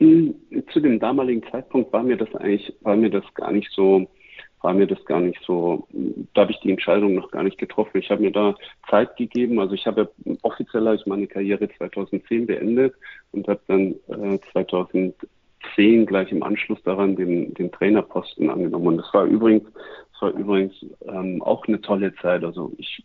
[0.00, 4.10] Zu dem damaligen Zeitpunkt war mir das eigentlich, war mir das gar nicht so,
[4.62, 5.86] war mir das gar nicht so,
[6.34, 7.98] da habe ich die Entscheidung noch gar nicht getroffen.
[7.98, 8.54] Ich habe mir da
[8.88, 9.58] Zeit gegeben.
[9.58, 10.10] Also ich habe
[10.42, 12.94] offiziell habe meine Karriere 2010 beendet
[13.32, 18.86] und habe dann äh, 2010 gleich im Anschluss daran den, den Trainerposten angenommen.
[18.86, 19.64] Und das war übrigens,
[20.12, 20.74] das war übrigens
[21.06, 22.44] ähm, auch eine tolle Zeit.
[22.44, 23.04] Also ich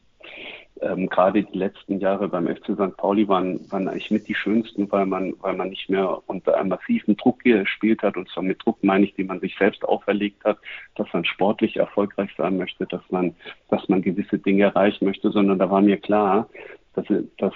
[0.82, 2.96] ähm, gerade die letzten Jahre beim FC St.
[2.98, 6.70] Pauli waren, waren eigentlich mit die schönsten, weil man, weil man nicht mehr unter einem
[6.70, 8.18] massiven Druck gespielt hat.
[8.18, 10.58] Und zwar mit Druck meine ich, den man sich selbst auferlegt hat,
[10.96, 13.36] dass man sportlich erfolgreich sein möchte, dass man,
[13.70, 16.48] dass man gewisse Dinge erreichen möchte, sondern da war mir klar,
[16.98, 17.06] dass,
[17.38, 17.54] dass,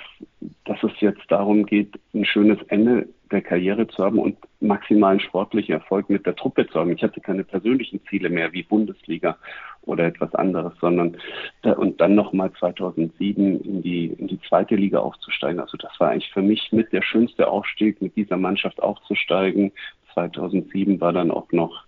[0.65, 5.73] dass es jetzt darum geht, ein schönes Ende der Karriere zu haben und maximalen sportlichen
[5.73, 6.91] Erfolg mit der Truppe zu haben.
[6.91, 9.37] Ich hatte keine persönlichen Ziele mehr wie Bundesliga
[9.81, 11.17] oder etwas anderes, sondern
[11.63, 15.59] und dann nochmal 2007 in die, in die zweite Liga aufzusteigen.
[15.59, 19.71] Also das war eigentlich für mich mit der schönste Aufstieg, mit dieser Mannschaft aufzusteigen,
[20.13, 21.85] 2007 war dann auch noch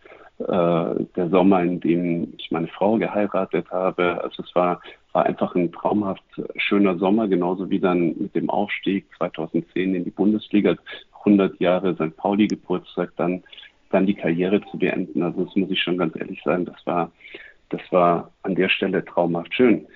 [0.47, 4.23] äh, der Sommer, in dem ich meine Frau geheiratet habe.
[4.23, 6.23] Also es war, war einfach ein traumhaft
[6.57, 10.75] schöner Sommer, genauso wie dann mit dem Aufstieg 2010 in die Bundesliga,
[11.19, 12.15] 100 Jahre St.
[12.17, 13.43] Pauli Geburtstag, dann,
[13.91, 15.23] dann die Karriere zu beenden.
[15.23, 17.11] Also das muss ich schon ganz ehrlich sagen, das war,
[17.69, 19.87] das war an der Stelle traumhaft schön.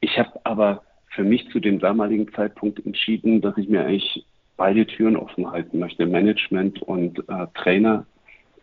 [0.00, 4.24] Ich habe aber für mich zu dem damaligen Zeitpunkt entschieden, dass ich mir eigentlich
[4.56, 7.46] beide Türen offen halten möchte, Management und äh,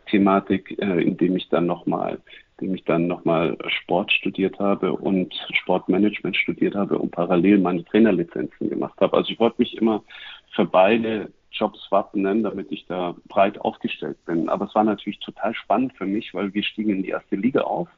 [0.08, 2.18] Trainer-Thematik, äh, indem ich dann nochmal
[2.60, 8.68] indem ich dann nochmal Sport studiert habe und Sportmanagement studiert habe und parallel meine Trainerlizenzen
[8.68, 9.16] gemacht habe.
[9.16, 10.02] Also ich wollte mich immer
[10.50, 14.48] für beide Jobs wappnen, damit ich da breit aufgestellt bin.
[14.48, 17.60] Aber es war natürlich total spannend für mich, weil wir stiegen in die erste Liga
[17.60, 17.88] auf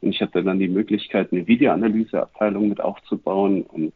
[0.00, 3.92] und ich hatte dann die Möglichkeit, eine Videoanalyseabteilung mit aufzubauen und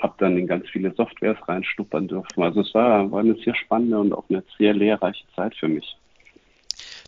[0.00, 2.42] habe dann in ganz viele Softwares reinschnuppern dürfen.
[2.44, 5.96] Also es war, war eine sehr spannende und auch eine sehr lehrreiche Zeit für mich.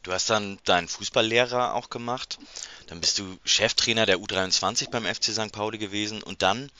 [0.02, 2.38] Du hast dann deinen Fußballlehrer auch gemacht,
[2.86, 5.52] dann bist du Cheftrainer der U23 beim FC St.
[5.52, 6.70] Pauli gewesen und dann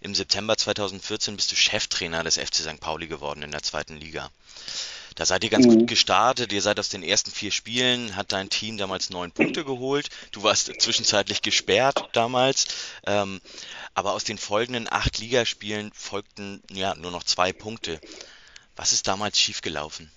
[0.00, 2.80] im September 2014 bist du Cheftrainer des FC St.
[2.80, 4.30] Pauli geworden in der zweiten Liga.
[5.14, 5.80] Da seid ihr ganz mhm.
[5.80, 6.52] gut gestartet.
[6.52, 10.08] Ihr seid aus den ersten vier Spielen, hat dein Team damals neun Punkte geholt.
[10.30, 12.68] Du warst zwischenzeitlich gesperrt damals.
[13.06, 13.42] Ähm,
[13.92, 18.00] aber aus den folgenden acht Ligaspielen folgten ja nur noch zwei Punkte.
[18.76, 20.10] Was ist damals schiefgelaufen?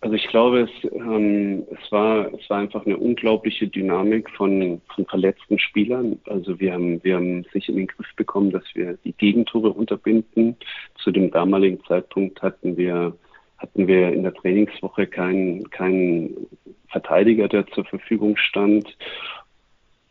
[0.00, 5.06] Also ich glaube, es, ähm, es, war, es war einfach eine unglaubliche Dynamik von, von
[5.06, 6.18] verletzten Spielern.
[6.26, 10.56] Also wir haben, wir haben sich in den Griff bekommen, dass wir die Gegentore unterbinden.
[10.96, 13.16] Zu dem damaligen Zeitpunkt hatten wir,
[13.58, 16.48] hatten wir in der Trainingswoche keinen, keinen
[16.88, 18.96] Verteidiger, der zur Verfügung stand.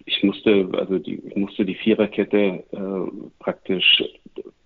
[0.06, 4.04] Ich musste, also die, ich musste die Viererkette äh, praktisch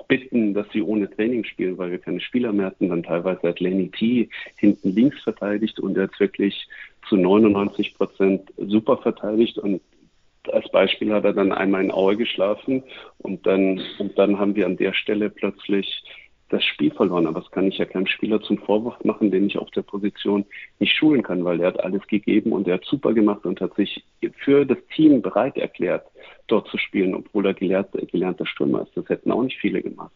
[0.07, 2.89] bitten, dass sie ohne Training spielen, weil wir keine Spieler mehr hatten.
[2.89, 6.67] Dann teilweise hat Lenny T hinten links verteidigt und er hat wirklich
[7.07, 9.81] zu 99 Prozent super verteidigt und
[10.51, 12.83] als Beispiel hat er dann einmal in Aue geschlafen
[13.17, 16.03] und dann, und dann haben wir an der Stelle plötzlich
[16.49, 17.27] das Spiel verloren.
[17.27, 20.45] Aber das kann ich ja keinem Spieler zum Vorwurf machen, den ich auf der Position
[20.79, 23.75] nicht schulen kann, weil er hat alles gegeben und er hat super gemacht und hat
[23.75, 24.03] sich
[24.43, 26.05] für das Team bereit erklärt,
[26.47, 28.95] dort zu spielen, obwohl er gelehrt, gelernter Stürmer ist.
[28.95, 30.12] Das hätten auch nicht viele gemacht.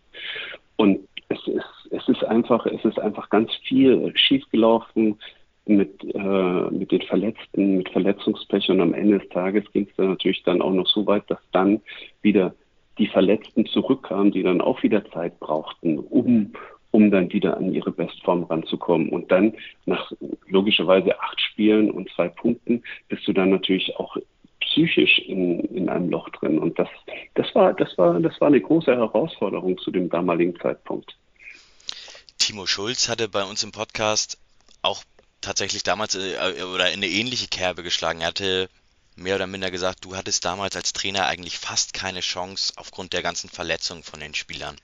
[0.75, 5.19] Und es ist, es ist einfach, es ist einfach ganz viel schiefgelaufen
[5.65, 10.09] mit, äh, mit den Verletzten, mit Verletzungspech und am Ende des Tages ging es dann
[10.09, 11.81] natürlich dann auch noch so weit, dass dann
[12.21, 12.55] wieder
[12.99, 16.53] die Verletzten zurückkamen, die dann auch wieder Zeit brauchten, um,
[16.91, 19.09] um dann wieder an ihre Bestform ranzukommen.
[19.09, 19.53] Und dann
[19.85, 20.11] nach
[20.47, 24.17] logischerweise acht Spielen und zwei Punkten bist du dann natürlich auch
[24.59, 26.59] psychisch in, in einem Loch drin.
[26.59, 26.89] Und das,
[27.35, 31.17] das war, das war, das war eine große Herausforderung zu dem damaligen Zeitpunkt.
[32.37, 34.37] Timo Schulz hatte bei uns im Podcast
[34.81, 35.03] auch
[35.41, 38.21] tatsächlich damals äh, oder in eine ähnliche Kerbe geschlagen.
[38.21, 38.69] Er hatte
[39.19, 43.21] mehr oder minder gesagt, du hattest damals als Trainer eigentlich fast keine Chance aufgrund der
[43.21, 44.75] ganzen Verletzungen von den Spielern.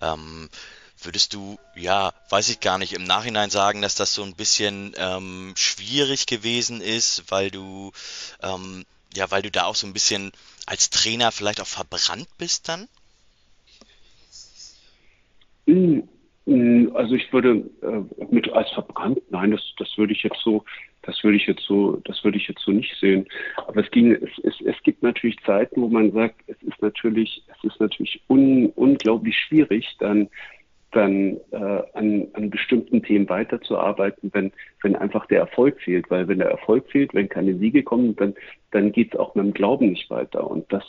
[0.00, 0.48] Ähm,
[1.02, 4.94] würdest du, ja, weiß ich gar nicht, im Nachhinein sagen, dass das so ein bisschen
[4.96, 7.92] ähm, schwierig gewesen ist, weil du,
[8.42, 10.32] ähm, ja, weil du da auch so ein bisschen
[10.66, 12.88] als Trainer vielleicht auch verbrannt bist dann?
[15.66, 16.08] Hm,
[16.46, 20.64] hm, also ich würde äh, mit als verbrannt, nein, das, das würde ich jetzt so,
[21.02, 23.26] das würde ich jetzt so, das würde ich jetzt so nicht sehen.
[23.66, 27.42] Aber es ging, es, es, es gibt natürlich Zeiten, wo man sagt, es ist natürlich,
[27.48, 30.28] es ist natürlich un, unglaublich schwierig, dann
[30.92, 36.10] dann äh, an, an bestimmten Themen weiterzuarbeiten, wenn, wenn einfach der Erfolg fehlt.
[36.10, 38.34] Weil wenn der Erfolg fehlt, wenn keine Siege kommen, dann,
[38.70, 40.48] dann geht es auch mit dem Glauben nicht weiter.
[40.48, 40.84] Und das,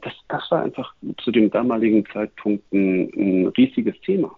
[0.00, 4.34] das, das war einfach zu dem damaligen Zeitpunkt ein, ein riesiges Thema.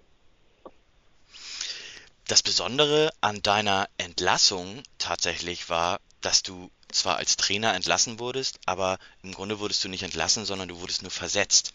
[2.27, 8.99] Das Besondere an deiner Entlassung tatsächlich war, dass du zwar als Trainer entlassen wurdest, aber
[9.23, 11.75] im Grunde wurdest du nicht entlassen, sondern du wurdest nur versetzt.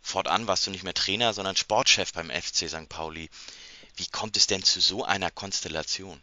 [0.00, 2.88] Fortan warst du nicht mehr Trainer, sondern Sportchef beim FC St.
[2.88, 3.28] Pauli.
[3.96, 6.18] Wie kommt es denn zu so einer Konstellation?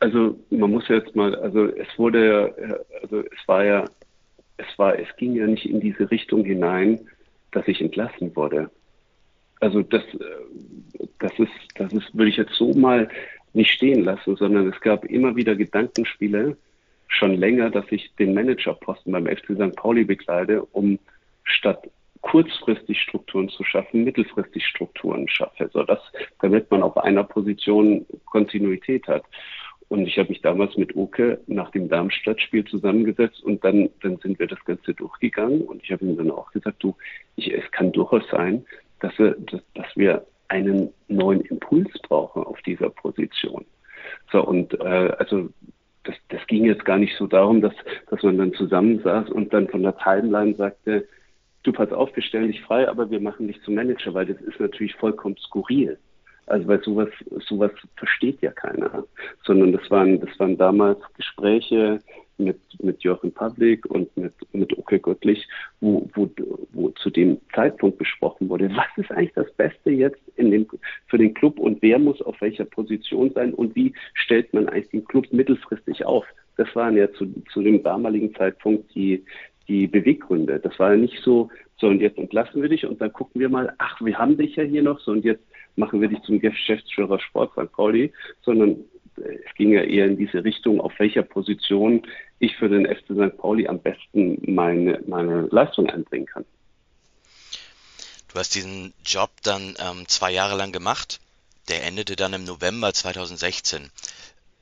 [0.00, 3.84] Also man muss jetzt mal, also es wurde ja, also es war ja,
[4.56, 7.06] es war, es ging ja nicht in diese Richtung hinein,
[7.52, 8.70] dass ich entlassen wurde.
[9.64, 13.08] Also das, äh, das ist, das ist, würde ich jetzt so mal
[13.54, 16.58] nicht stehen lassen, sondern es gab immer wieder Gedankenspiele,
[17.08, 19.74] schon länger, dass ich den Managerposten beim FC St.
[19.74, 20.98] Pauli bekleide, um
[21.44, 21.88] statt
[22.20, 26.00] kurzfristig Strukturen zu schaffen, mittelfristig Strukturen schaffe, so dass,
[26.40, 29.24] damit man auf einer Position Kontinuität hat.
[29.88, 34.38] Und ich habe mich damals mit Oke nach dem Darmstadt-Spiel zusammengesetzt und dann, dann sind
[34.38, 36.96] wir das Ganze durchgegangen und ich habe ihm dann auch gesagt, du,
[37.36, 38.64] ich, es kann durchaus sein,
[39.00, 43.64] dass wir, dass, dass wir einen neuen Impuls brauche auf dieser Position.
[44.30, 45.48] So, und äh, also
[46.04, 47.74] das, das ging jetzt gar nicht so darum, dass,
[48.10, 51.06] dass man dann zusammensaß und dann von der Timeline sagte,
[51.62, 54.40] du pass auf, wir stellen dich frei, aber wir machen dich zum Manager, weil das
[54.42, 55.98] ist natürlich vollkommen skurril.
[56.46, 57.08] Also weil sowas,
[57.48, 59.04] sowas versteht ja keiner.
[59.44, 62.00] Sondern das waren, das waren damals Gespräche
[62.38, 65.46] mit, mit Joachim Pavlik und mit, mit Oke Göttlich,
[65.80, 66.28] wo, wo,
[66.72, 70.66] wo zu dem Zeitpunkt besprochen wurde, was ist eigentlich das Beste jetzt in dem,
[71.06, 74.90] für den Club und wer muss auf welcher Position sein und wie stellt man eigentlich
[74.90, 76.26] den Club mittelfristig auf.
[76.56, 79.24] Das waren ja zu, zu dem damaligen Zeitpunkt die,
[79.68, 80.60] die Beweggründe.
[80.60, 83.48] Das war ja nicht so, so und jetzt entlassen wir dich und dann gucken wir
[83.48, 85.44] mal, ach, wir haben dich ja hier noch, so und jetzt
[85.76, 87.72] machen wir dich zum Geschäftsführer Sport St.
[87.72, 88.76] Pauli, sondern
[89.16, 92.02] es ging ja eher in diese Richtung, auf welcher Position
[92.44, 93.36] ich für den FC St.
[93.36, 96.44] Pauli am besten meine, meine Leistung einbringen kann.
[98.28, 101.20] Du hast diesen Job dann ähm, zwei Jahre lang gemacht.
[101.68, 103.90] Der endete dann im November 2016.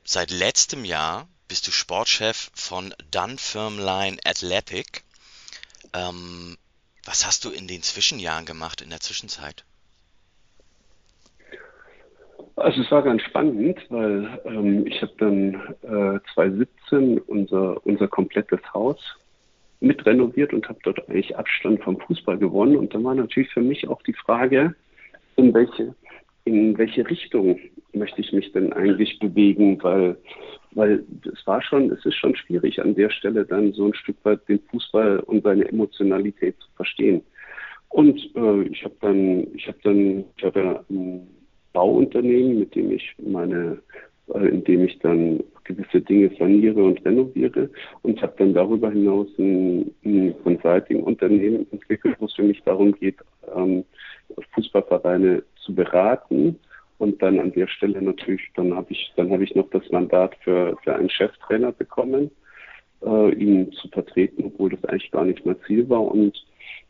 [0.03, 5.03] Seit letztem Jahr bist du Sportchef von Dunfermline Athletic.
[5.93, 6.57] Ähm,
[7.05, 9.65] was hast du in den Zwischenjahren gemacht, in der Zwischenzeit?
[12.55, 18.61] Also es war ganz spannend, weil ähm, ich habe dann äh, 2017 unser, unser komplettes
[18.73, 18.99] Haus
[19.79, 22.77] mit renoviert und habe dort eigentlich Abstand vom Fußball gewonnen.
[22.77, 24.75] Und dann war natürlich für mich auch die Frage,
[25.35, 25.95] in welche,
[26.45, 27.59] in welche Richtung
[27.91, 30.17] möchte ich mich denn eigentlich bewegen, weil,
[30.71, 34.17] weil es war schon, es ist schon schwierig an der Stelle dann so ein Stück
[34.23, 37.23] weit den Fußball und seine Emotionalität zu verstehen.
[37.89, 40.83] Und äh, ich habe dann, ich habe dann, ich habe ja
[41.83, 43.77] Bauunternehmen, mit dem ich meine,
[44.33, 47.69] äh, in dem ich dann gewisse Dinge saniere und renoviere
[48.03, 53.17] und habe dann darüber hinaus ein, ein Consulting-Unternehmen entwickelt, wo es für mich darum geht,
[53.53, 53.83] ähm,
[54.53, 56.57] Fußballvereine zu beraten.
[56.99, 60.37] Und dann an der Stelle natürlich, dann habe ich, dann habe ich noch das Mandat
[60.41, 62.31] für, für einen Cheftrainer bekommen,
[63.05, 66.01] äh, ihn zu vertreten, obwohl das eigentlich gar nicht mein Ziel war.
[66.01, 66.33] Und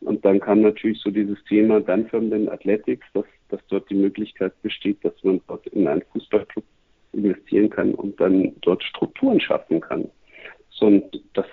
[0.04, 5.06] und dann kam natürlich so dieses Thema den Athletics, dass, dass dort die Möglichkeit besteht,
[5.06, 6.64] dass man dort in einen Fußballclub
[7.12, 10.10] investieren kann und dann dort Strukturen schaffen kann.
[10.80, 11.46] Und das,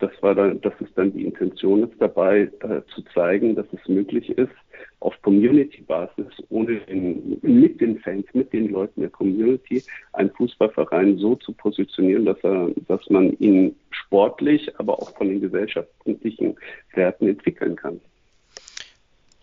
[0.00, 3.88] das war dann, das ist dann die Intention jetzt dabei, äh, zu zeigen, dass es
[3.88, 4.52] möglich ist,
[4.98, 9.80] auf Community-Basis, ohne den, mit den Fans, mit den Leuten der Community,
[10.12, 15.40] einen Fußballverein so zu positionieren, dass er, dass man ihn sportlich, aber auch von den
[15.40, 16.56] gesellschaftlichen
[16.94, 18.00] Werten entwickeln kann.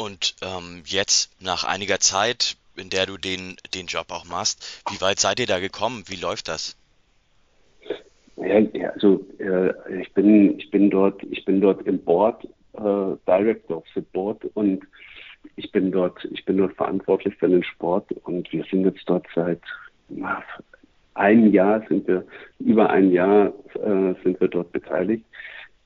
[0.02, 5.00] Und ähm, jetzt nach einiger Zeit, in der du den, den Job auch machst, wie
[5.00, 6.04] weit seid ihr da gekommen?
[6.08, 6.76] Wie läuft das?
[8.38, 13.78] Ja, also äh, ich bin ich bin dort ich bin dort im Board äh, Director
[13.78, 14.82] of the Board und
[15.56, 19.28] ich bin dort ich bin dort verantwortlich für den Sport und wir sind jetzt dort
[19.36, 19.62] seit
[20.10, 20.42] na,
[21.14, 22.26] einem Jahr sind wir
[22.58, 25.26] über ein Jahr äh, sind wir dort beteiligt.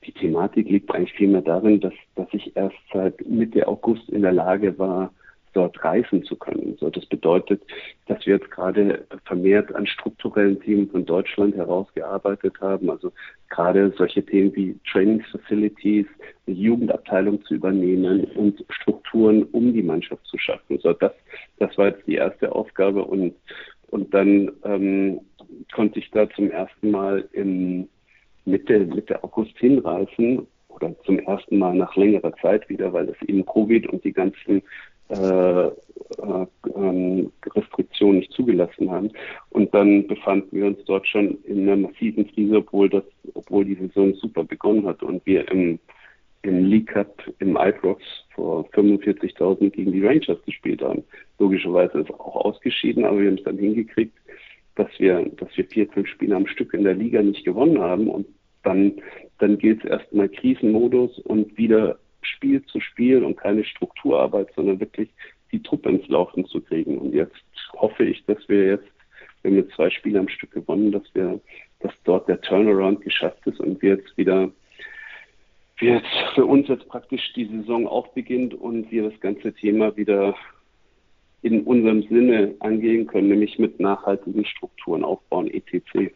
[0.05, 4.33] Die Thematik liegt eigentlich vielmehr darin, dass dass ich erst seit Mitte August in der
[4.33, 5.11] Lage war
[5.55, 6.75] dort reisen zu können.
[6.79, 7.61] So, das bedeutet,
[8.07, 12.89] dass wir jetzt gerade vermehrt an strukturellen Themen von Deutschland herausgearbeitet haben.
[12.89, 13.11] Also
[13.49, 16.07] gerade solche Themen wie Training Facilities,
[16.45, 20.77] eine Jugendabteilung zu übernehmen und Strukturen um die Mannschaft zu schaffen.
[20.79, 21.13] So, das,
[21.57, 23.33] das war jetzt die erste Aufgabe und,
[23.87, 25.21] und dann ähm,
[25.73, 27.87] konnte ich da zum ersten Mal im
[28.45, 33.45] Mitte, Mitte August hinreisen oder zum ersten Mal nach längerer Zeit wieder, weil es eben
[33.45, 34.61] Covid und die ganzen
[35.09, 39.11] äh, äh, ähm, Restriktionen nicht zugelassen haben.
[39.49, 43.03] Und dann befanden wir uns dort schon in einer massiven Krise, obwohl das,
[43.33, 45.79] obwohl die Saison super begonnen hat und wir im,
[46.41, 48.03] im League Cup im Ibrox
[48.33, 51.03] vor 45.000 gegen die Rangers gespielt haben.
[51.39, 54.17] Logischerweise ist auch ausgeschieden, aber wir haben es dann hingekriegt,
[54.75, 58.07] dass wir, dass wir vier, fünf Spiele am Stück in der Liga nicht gewonnen haben
[58.07, 58.27] und
[58.63, 58.93] dann,
[59.39, 65.09] dann gilt es erstmal Krisenmodus und wieder Spiel zu Spiel und keine Strukturarbeit, sondern wirklich
[65.51, 66.97] die Truppe ins Laufen zu kriegen.
[66.97, 68.87] Und jetzt hoffe ich, dass wir jetzt,
[69.41, 71.39] wir haben jetzt zwei Spiele am Stück gewonnen, dass wir,
[71.79, 74.51] dass dort der Turnaround geschafft ist und wir jetzt wieder
[75.77, 79.95] wie jetzt für uns jetzt praktisch die Saison auch beginnt und wir das ganze Thema
[79.97, 80.33] wieder
[81.45, 86.11] in unserem Sinne angehen können, nämlich mit nachhaltigen Strukturen aufbauen, etc.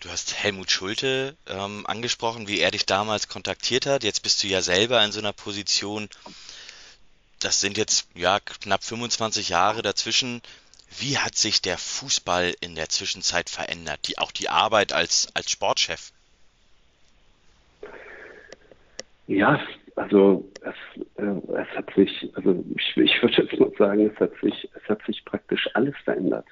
[0.00, 4.02] Du hast Helmut Schulte ähm, angesprochen, wie er dich damals kontaktiert hat.
[4.02, 6.08] Jetzt bist du ja selber in so einer Position.
[7.38, 10.42] Das sind jetzt ja knapp 25 Jahre dazwischen.
[10.98, 14.00] Wie hat sich der Fußball in der Zwischenzeit verändert?
[14.08, 16.12] Die, auch die Arbeit als, als Sportchef?
[19.28, 19.60] Ja,
[19.96, 24.32] also es, äh, es hat sich, also ich, ich würde jetzt mal sagen, es hat
[24.42, 26.46] sich, es hat sich praktisch alles verändert.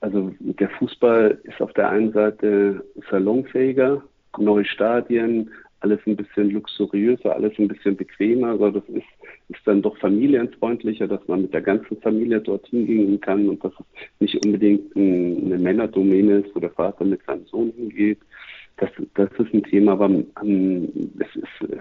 [0.00, 4.02] Also der Fußball ist auf der einen Seite salonfähiger,
[4.38, 8.48] neue Stadien, alles ein bisschen luxuriöser, alles ein bisschen bequemer.
[8.48, 9.06] Also das ist,
[9.48, 13.72] ist dann doch familienfreundlicher, dass man mit der ganzen Familie dorthin gehen kann und dass
[13.72, 13.86] es
[14.20, 18.18] nicht unbedingt ein, eine Männerdomäne ist, wo der Vater mit seinem Sohn hingeht.
[18.78, 21.72] Das, das ist ein Thema, aber um, es, ist,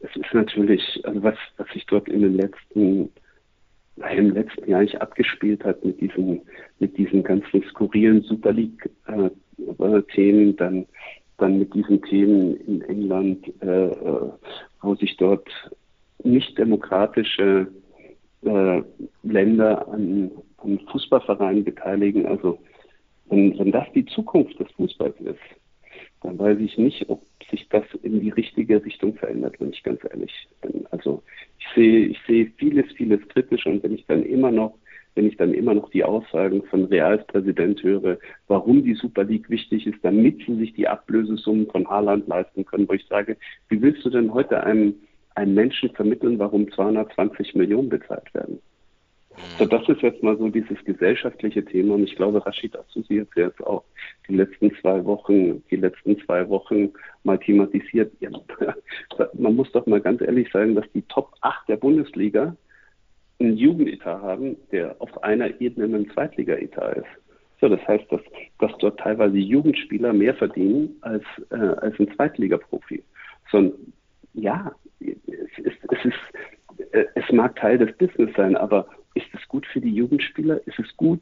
[0.00, 3.10] es ist natürlich, also was, was sich dort in den letzten
[4.16, 6.40] im letzten Jahr nicht abgespielt hat mit diesen,
[6.78, 10.86] mit diesen ganzen skurrilen Super League-Themen, äh, dann
[11.40, 14.30] dann mit diesen Themen in England, äh, äh,
[14.82, 15.48] wo sich dort
[16.22, 17.66] nicht demokratische
[18.42, 18.82] äh,
[19.22, 22.26] Länder an, an Fußballvereinen beteiligen.
[22.26, 22.58] Also
[23.28, 25.38] wenn, wenn das die Zukunft des Fußballs ist,
[26.22, 30.00] dann weiß ich nicht, ob sich das in die richtige Richtung verändert, wenn ich ganz
[30.04, 30.86] ehrlich bin.
[30.90, 31.22] Also
[31.58, 34.74] ich sehe, ich sehe vieles, vieles kritisch und wenn ich dann immer noch
[35.14, 39.50] wenn ich dann immer noch die Aussagen von Reals Präsident höre, warum die Super League
[39.50, 43.36] wichtig ist, damit sie sich die Ablösesummen von Haaland leisten können, wo ich sage,
[43.68, 44.94] wie willst du denn heute einem,
[45.34, 48.60] einem Menschen vermitteln, warum 220 Millionen bezahlt werden?
[49.58, 53.28] So, das ist jetzt mal so dieses gesellschaftliche Thema und ich glaube, Rashid Asusi hat
[53.36, 53.84] jetzt auch
[54.26, 56.90] die letzten zwei Wochen, die letzten zwei Wochen
[57.24, 58.12] mal thematisiert.
[58.20, 58.30] Ja,
[59.34, 62.56] man muss doch mal ganz ehrlich sagen, dass die Top 8 der Bundesliga
[63.38, 67.06] einen Jugendetat haben, der auf einer Ebene mit einem Zweitliga-Etat ist.
[67.60, 68.20] So, das heißt, dass,
[68.58, 73.02] dass dort teilweise Jugendspieler mehr verdienen als, äh, als ein Zweitliga-Profi.
[73.50, 73.74] So,
[74.32, 79.46] ja, es, ist, es, ist, äh, es mag Teil des Business sein, aber ist es
[79.48, 80.66] gut für die Jugendspieler?
[80.66, 81.20] Ist es gut,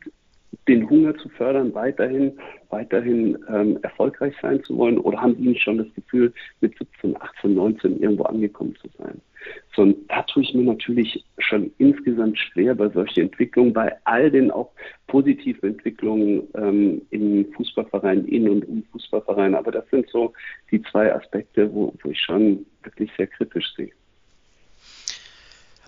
[0.67, 2.39] den Hunger zu fördern, weiterhin,
[2.71, 4.99] weiterhin ähm, erfolgreich sein zu wollen?
[4.99, 9.21] Oder haben die nicht schon das Gefühl, mit 17, 18, 19 irgendwo angekommen zu sein?
[9.75, 14.31] So, und da tue ich mir natürlich schon insgesamt schwer bei solchen Entwicklungen, bei all
[14.31, 14.71] den auch
[15.07, 19.57] positiven Entwicklungen ähm, in Fußballvereinen, in und um Fußballvereine.
[19.57, 20.33] Aber das sind so
[20.71, 23.93] die zwei Aspekte, wo, wo ich schon wirklich sehr kritisch sehe.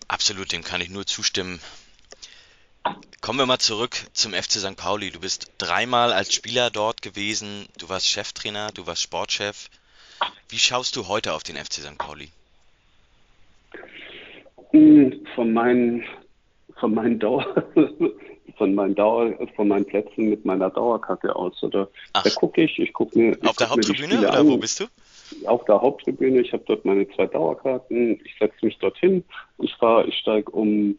[0.09, 1.61] Absolut, dem kann ich nur zustimmen.
[3.21, 4.77] Kommen wir mal zurück zum FC St.
[4.77, 5.11] Pauli.
[5.11, 9.69] Du bist dreimal als Spieler dort gewesen, du warst Cheftrainer, du warst Sportchef.
[10.49, 11.99] Wie schaust du heute auf den FC St.
[11.99, 12.29] Pauli?
[14.71, 16.05] Hm, von meinen,
[16.79, 17.45] von meinen Dauer,
[18.57, 21.63] von meinen Dauer, von meinen Plätzen mit meiner Dauerkarte aus.
[21.63, 22.23] Oder Ach.
[22.23, 23.37] da gucke ich, ich gucke mir.
[23.37, 24.49] Ich auf der Haupttribüne oder an.
[24.49, 24.87] wo bist du?
[25.47, 26.41] Auf der Haupttribüne.
[26.41, 28.21] Ich habe dort meine zwei Dauerkarten.
[28.25, 29.25] Ich setze mich dorthin.
[29.59, 30.99] Ich fahre, ich steige um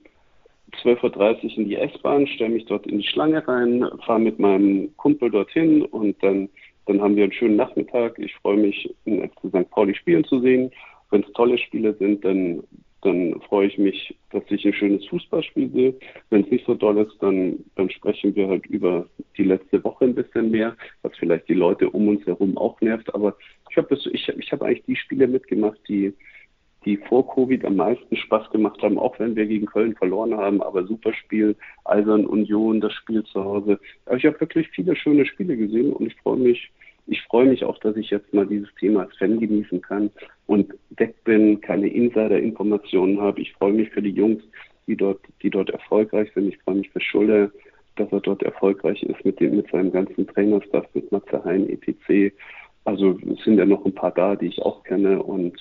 [0.84, 4.95] 12.30 Uhr in die S-Bahn, stelle mich dort in die Schlange rein, fahre mit meinem
[4.97, 6.49] Kumpel dorthin und dann,
[6.86, 8.17] dann haben wir einen schönen Nachmittag.
[8.19, 9.69] Ich freue mich, in FC St.
[9.69, 10.71] Pauli spielen zu sehen.
[11.10, 12.63] Wenn es tolle Spiele sind, dann
[13.01, 15.95] dann freue ich mich, dass ich ein schönes Fußballspiel sehe.
[16.29, 19.07] Wenn es nicht so toll ist, dann, dann sprechen wir halt über
[19.38, 23.13] die letzte Woche ein bisschen mehr, was vielleicht die Leute um uns herum auch nervt.
[23.15, 23.36] Aber
[23.69, 26.13] ich habe ich, ich hab eigentlich die Spiele mitgemacht, die,
[26.85, 30.61] die vor Covid am meisten Spaß gemacht haben, auch wenn wir gegen Köln verloren haben.
[30.63, 33.79] Aber super Spiel, Eisern Union, das Spiel zu Hause.
[34.05, 36.71] Aber ich habe wirklich viele schöne Spiele gesehen und ich freue mich,
[37.07, 40.09] ich freue mich auch, dass ich jetzt mal dieses Thema als Fan genießen kann
[40.47, 43.41] und weg bin, keine Insider-Informationen habe.
[43.41, 44.43] Ich freue mich für die Jungs,
[44.87, 46.47] die dort, die dort erfolgreich sind.
[46.47, 47.51] Ich freue mich für Schulle,
[47.95, 52.33] dass er dort erfolgreich ist mit dem, mit seinem ganzen Trainerstaff, mit Matze Hein, etc.
[52.83, 55.55] Also es sind ja noch ein paar da, die ich auch kenne und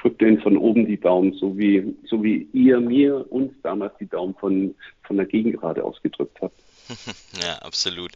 [0.00, 4.08] drückt denen von oben die Daumen, so wie, so wie ihr mir uns damals die
[4.08, 4.74] Daumen von,
[5.04, 6.60] von der Gegengrade ausgedrückt habt.
[7.42, 8.12] Ja, absolut.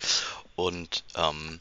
[0.56, 1.60] Und ähm,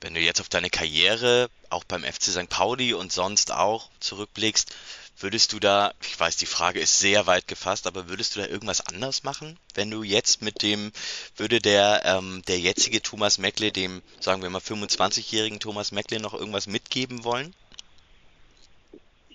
[0.00, 2.48] wenn du jetzt auf deine Karriere, auch beim FC St.
[2.48, 4.74] Pauli und sonst auch zurückblickst,
[5.20, 8.46] würdest du da, ich weiß, die Frage ist sehr weit gefasst, aber würdest du da
[8.46, 10.92] irgendwas anders machen, wenn du jetzt mit dem,
[11.36, 16.34] würde der, ähm, der jetzige Thomas Meckle, dem, sagen wir mal, 25-jährigen Thomas Meckle noch
[16.34, 17.54] irgendwas mitgeben wollen?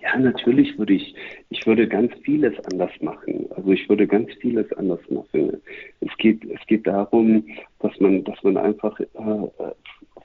[0.04, 1.16] Ja, natürlich würde ich,
[1.50, 3.48] ich würde ganz vieles anders machen.
[3.56, 5.62] Also ich würde ganz vieles anders machen.
[6.02, 7.46] Es geht, es geht darum,
[7.80, 9.06] dass man, dass man einfach äh,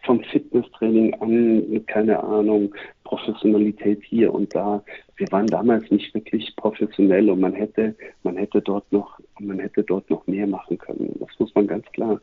[0.03, 4.83] vom Fitnesstraining an, keine Ahnung, Professionalität hier und da.
[5.17, 7.95] Wir waren damals nicht wirklich professionell und man hätte,
[8.25, 11.15] man hätte dort noch, man hätte dort noch mehr machen können.
[11.21, 12.21] Das muss man ganz klar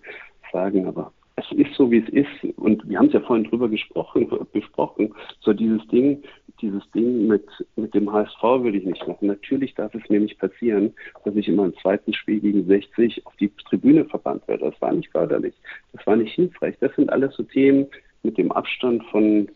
[0.51, 0.87] sagen.
[0.87, 2.57] Aber es ist so, wie es ist.
[2.57, 5.13] Und wir haben es ja vorhin drüber gesprochen, besprochen.
[5.41, 6.23] So dieses Ding,
[6.61, 9.27] dieses Ding mit, mit dem HSV würde ich nicht machen.
[9.27, 10.93] Natürlich darf es mir nicht passieren,
[11.25, 14.71] dass ich immer im zweiten Spiel gegen 60 auf die Tribüne verbannt werde.
[14.71, 15.53] Das war nicht förderlich.
[15.93, 16.75] Das war nicht hilfreich.
[16.79, 17.87] Das sind alles so Themen
[18.23, 19.49] mit dem Abstand von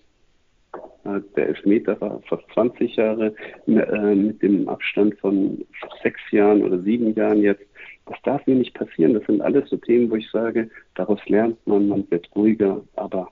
[1.04, 3.34] Äh, der Elfmeter war fast 20 Jahre
[3.68, 5.66] äh, mit dem Abstand von
[6.04, 7.66] sechs Jahren oder sieben Jahren jetzt.
[8.10, 9.14] Das darf mir nicht passieren.
[9.14, 12.82] Das sind alles so Themen, wo ich sage, daraus lernt man, man wird ruhiger.
[12.96, 13.32] Aber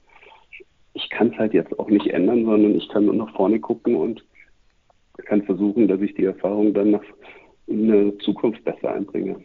[0.93, 3.95] ich kann es halt jetzt auch nicht ändern, sondern ich kann nur nach vorne gucken
[3.95, 4.23] und
[5.25, 7.03] kann versuchen, dass ich die Erfahrung dann nach
[7.65, 9.43] in der Zukunft besser einbringe.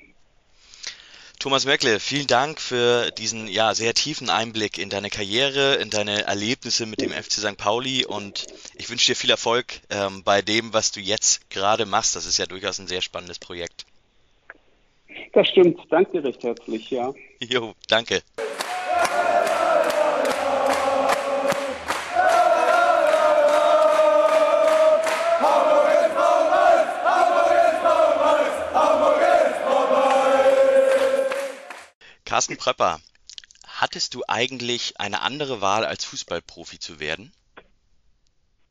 [1.39, 6.23] Thomas Merkle, vielen Dank für diesen ja sehr tiefen Einblick in deine Karriere, in deine
[6.23, 7.57] Erlebnisse mit dem FC St.
[7.57, 12.15] Pauli und ich wünsche dir viel Erfolg ähm, bei dem, was du jetzt gerade machst.
[12.15, 13.87] Das ist ja durchaus ein sehr spannendes Projekt.
[15.33, 15.81] Das stimmt.
[15.91, 17.13] Danke recht herzlich, ja.
[17.41, 18.23] Jo, danke.
[32.33, 32.99] Carsten Prepper,
[33.67, 37.31] hattest du eigentlich eine andere Wahl als Fußballprofi zu werden?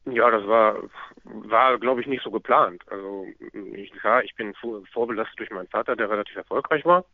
[0.05, 0.77] Ja, das war,
[1.23, 2.83] war glaube ich, nicht so geplant.
[2.89, 4.53] Also ich, klar, ich bin
[4.91, 7.05] vorbelastet durch meinen Vater, der relativ erfolgreich war,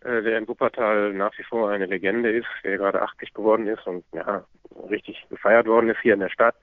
[0.00, 3.86] äh, der in Wuppertal nach wie vor eine Legende ist, der gerade 80 geworden ist
[3.86, 4.44] und ja,
[4.90, 6.56] richtig gefeiert worden ist hier in der Stadt.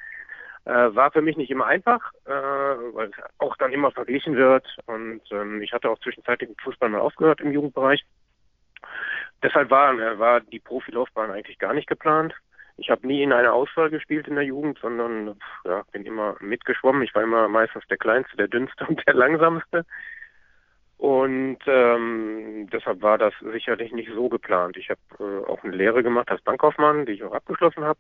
[0.65, 4.67] Äh, war für mich nicht immer einfach, äh, weil es auch dann immer verglichen wird.
[4.87, 8.03] Und ähm, ich hatte auch zwischenzeitlich mit Fußball mal aufgehört im Jugendbereich.
[9.41, 12.35] Deshalb war, äh, war die Profilaufbahn eigentlich gar nicht geplant.
[12.79, 17.03] Ich habe nie in einer Auswahl gespielt in der Jugend, sondern ja, bin immer mitgeschwommen.
[17.03, 19.85] Ich war immer meistens der Kleinste, der Dünnste und der Langsamste.
[20.97, 24.75] Und ähm, deshalb war das sicherlich nicht so geplant.
[24.75, 27.99] Ich habe äh, auch eine Lehre gemacht als Bankkaufmann, die ich auch abgeschlossen habe.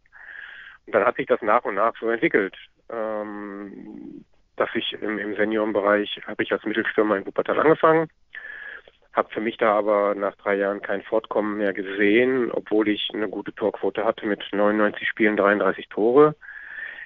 [0.85, 2.55] Und dann hat sich das nach und nach so entwickelt,
[2.89, 4.25] ähm,
[4.57, 8.09] dass ich im, im Seniorenbereich habe ich als Mittelstürmer in Wuppertal angefangen
[9.13, 13.27] habe für mich da aber nach drei Jahren kein Fortkommen mehr gesehen, obwohl ich eine
[13.27, 16.35] gute Torquote hatte mit 99 Spielen, 33 Tore.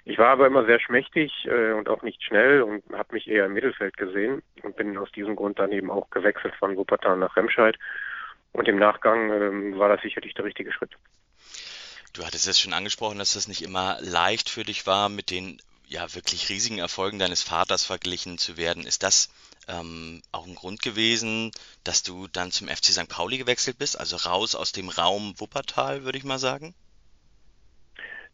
[0.05, 3.45] Ich war aber immer sehr schmächtig äh, und auch nicht schnell und habe mich eher
[3.45, 7.37] im Mittelfeld gesehen und bin aus diesem Grund dann eben auch gewechselt von Wuppertal nach
[7.37, 7.77] Remscheid.
[8.51, 10.91] Und im Nachgang ähm, war das sicherlich der richtige Schritt.
[12.11, 15.59] Du hattest es schon angesprochen, dass das nicht immer leicht für dich war, mit den
[15.87, 18.85] ja wirklich riesigen Erfolgen deines Vaters verglichen zu werden.
[18.85, 19.29] Ist das
[19.67, 21.51] ähm, auch ein Grund gewesen,
[21.83, 23.09] dass du dann zum FC St.
[23.09, 26.73] Pauli gewechselt bist, also raus aus dem Raum Wuppertal, würde ich mal sagen?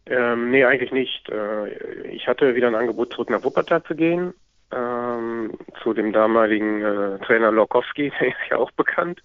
[0.05, 1.29] Ähm, nee, eigentlich nicht.
[1.29, 4.33] Äh, ich hatte wieder ein Angebot, zurück nach Wuppertal zu gehen,
[4.71, 5.53] ähm,
[5.83, 9.21] zu dem damaligen äh, Trainer Lokowski, der ist ja auch bekannt.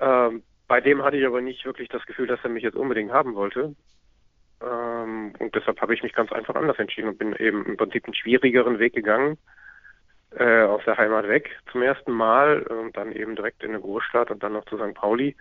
[0.00, 3.12] Ähm, bei dem hatte ich aber nicht wirklich das Gefühl, dass er mich jetzt unbedingt
[3.12, 3.74] haben wollte.
[4.62, 8.04] Ähm, und deshalb habe ich mich ganz einfach anders entschieden und bin eben im Prinzip
[8.04, 9.38] einen schwierigeren Weg gegangen
[10.38, 14.30] äh, aus der Heimat weg zum ersten Mal und dann eben direkt in eine Großstadt
[14.30, 14.94] und dann noch zu St.
[14.94, 15.36] Pauli.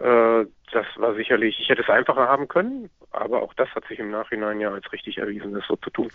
[0.00, 3.98] Äh, das war sicherlich, ich hätte es einfacher haben können, aber auch das hat sich
[3.98, 6.10] im Nachhinein ja als richtig erwiesen, das so zu tun.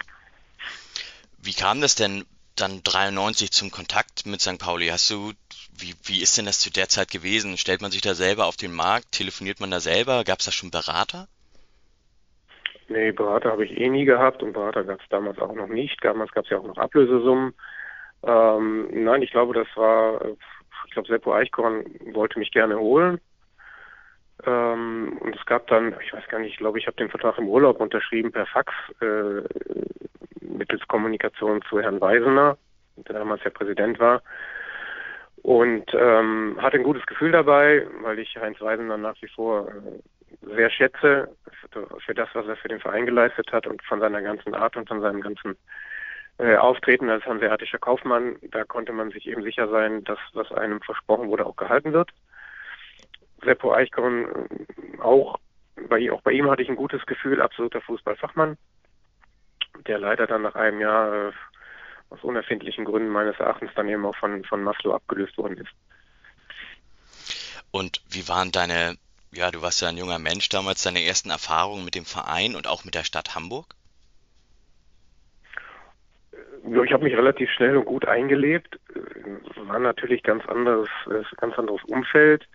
[1.41, 4.59] Wie kam das denn dann 93 zum Kontakt mit St.
[4.59, 4.87] Pauli?
[4.87, 5.33] Hast du,
[5.77, 7.57] wie, wie ist denn das zu der Zeit gewesen?
[7.57, 9.11] Stellt man sich da selber auf den Markt?
[9.11, 10.23] Telefoniert man da selber?
[10.23, 11.27] Gab es da schon Berater?
[12.89, 15.97] Nee, Berater habe ich eh nie gehabt und Berater gab es damals auch noch nicht.
[16.03, 17.53] Damals gab es ja auch noch Ablösesummen.
[18.25, 20.21] Ähm, nein, ich glaube, das war,
[20.87, 23.19] ich glaube, Seppo Eichkorn wollte mich gerne holen.
[24.45, 27.37] Ähm, und es gab dann, ich weiß gar nicht, ich glaube, ich habe den Vertrag
[27.37, 29.41] im Urlaub unterschrieben per Fax äh,
[30.41, 32.57] mittels Kommunikation zu Herrn Weisener,
[32.97, 34.21] der damals der Präsident war.
[35.41, 40.55] Und ähm, hatte ein gutes Gefühl dabei, weil ich Heinz Weisener nach wie vor äh,
[40.55, 41.29] sehr schätze
[41.71, 44.77] für, für das, was er für den Verein geleistet hat und von seiner ganzen Art
[44.77, 45.57] und von seinem ganzen
[46.37, 48.37] äh, auftreten als hanseatischer Kaufmann.
[48.41, 52.11] Da konnte man sich eben sicher sein, dass was einem versprochen wurde, auch gehalten wird.
[53.43, 55.39] Seppo Eichkorn äh, auch,
[55.89, 58.57] bei, auch bei ihm hatte ich ein gutes Gefühl, absoluter Fußballfachmann,
[59.87, 61.31] der leider dann nach einem Jahr äh,
[62.09, 65.71] aus unerfindlichen Gründen meines Erachtens dann eben auch von, von Maslow abgelöst worden ist.
[67.71, 68.97] Und wie waren deine,
[69.31, 72.67] ja, du warst ja ein junger Mensch damals, deine ersten Erfahrungen mit dem Verein und
[72.67, 73.75] auch mit der Stadt Hamburg?
[76.65, 78.79] Ich habe mich relativ schnell und gut eingelebt.
[79.55, 80.89] War natürlich ganz anderes,
[81.37, 82.47] ganz anderes Umfeld.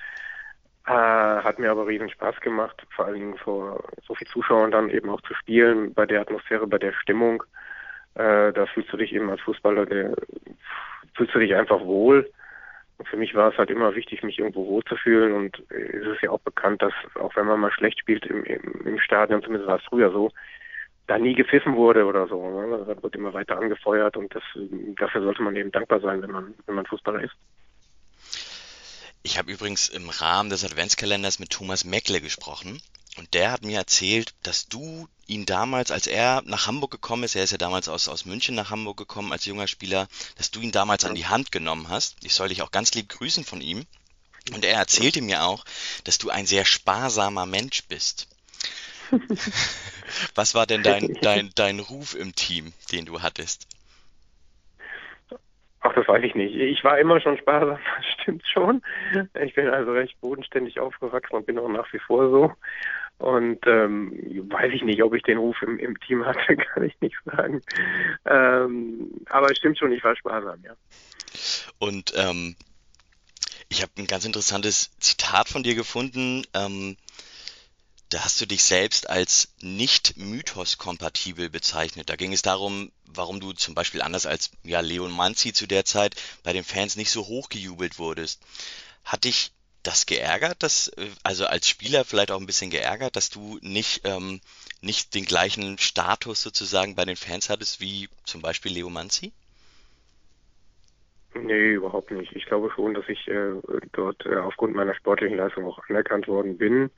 [0.86, 4.88] Äh, hat mir aber riesen Spaß gemacht, vor allen Dingen vor so viel Zuschauern dann
[4.88, 7.42] eben auch zu spielen, bei der Atmosphäre, bei der Stimmung.
[8.14, 10.16] Äh, da fühlst du dich eben als Fußballer, der,
[11.14, 12.30] fühlst du dich einfach wohl.
[12.96, 15.34] Und für mich war es halt immer wichtig, mich irgendwo wohl zu fühlen.
[15.34, 18.86] Und es ist ja auch bekannt, dass auch wenn man mal schlecht spielt im, im,
[18.86, 20.30] im Stadion, zumindest war es früher so,
[21.08, 22.48] da nie gepfiffen wurde oder so.
[22.48, 22.84] Ne?
[22.86, 24.42] Das wird immer weiter angefeuert und das,
[24.96, 27.34] dafür sollte man eben dankbar sein, wenn man, wenn man Fußballer ist.
[29.22, 32.80] Ich habe übrigens im Rahmen des Adventskalenders mit Thomas Meckle gesprochen
[33.16, 37.34] und der hat mir erzählt, dass du ihn damals, als er nach Hamburg gekommen ist,
[37.34, 40.60] er ist ja damals aus, aus München nach Hamburg gekommen als junger Spieler, dass du
[40.60, 42.16] ihn damals an die Hand genommen hast.
[42.22, 43.84] Ich soll dich auch ganz lieb grüßen von ihm.
[44.54, 45.64] Und er erzählte mir auch,
[46.04, 48.28] dass du ein sehr sparsamer Mensch bist.
[50.34, 53.66] Was war denn dein, dein, dein Ruf im Team, den du hattest?
[55.80, 56.54] Ach, das weiß ich nicht.
[56.54, 58.82] Ich war immer schon sparsam, das stimmt schon.
[59.42, 62.52] Ich bin also recht bodenständig aufgewachsen und bin auch nach wie vor so.
[63.18, 64.12] Und ähm,
[64.48, 67.62] weiß ich nicht, ob ich den Ruf im, im Team hatte, kann ich nicht sagen.
[68.24, 70.74] Ähm, aber es stimmt schon, ich war sparsam, ja.
[71.78, 72.56] Und ähm,
[73.68, 76.44] ich habe ein ganz interessantes Zitat von dir gefunden.
[76.54, 76.96] Ähm,
[78.10, 82.08] da hast du dich selbst als nicht mythos-kompatibel bezeichnet.
[82.08, 85.84] Da ging es darum, warum du zum Beispiel anders als ja, Leon Manzi zu der
[85.84, 88.40] Zeit bei den Fans nicht so hochgejubelt wurdest.
[89.04, 89.52] Hat dich
[89.82, 94.02] das geärgert, dass, äh, also als Spieler vielleicht auch ein bisschen geärgert, dass du nicht,
[94.04, 94.40] ähm,
[94.80, 99.32] nicht den gleichen Status sozusagen bei den Fans hattest wie zum Beispiel Leo Manzi?
[101.34, 102.32] Nee, überhaupt nicht.
[102.34, 103.52] Ich glaube schon, dass ich äh,
[103.92, 106.90] dort äh, aufgrund meiner sportlichen Leistung auch anerkannt worden bin.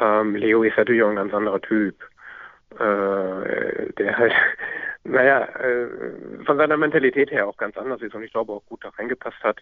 [0.00, 1.96] Ähm, Leo ist natürlich auch ein ganz anderer Typ.
[2.78, 4.32] Äh, der halt,
[5.04, 8.84] naja, äh, von seiner Mentalität her auch ganz anders ist und ich glaube auch gut
[8.84, 9.58] da reingepasst hat,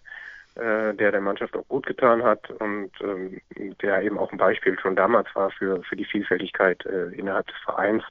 [0.57, 3.41] äh, der der Mannschaft auch gut getan hat und ähm,
[3.83, 7.57] der eben auch ein Beispiel schon damals war für, für die Vielfältigkeit äh, innerhalb des
[7.64, 8.03] Vereins.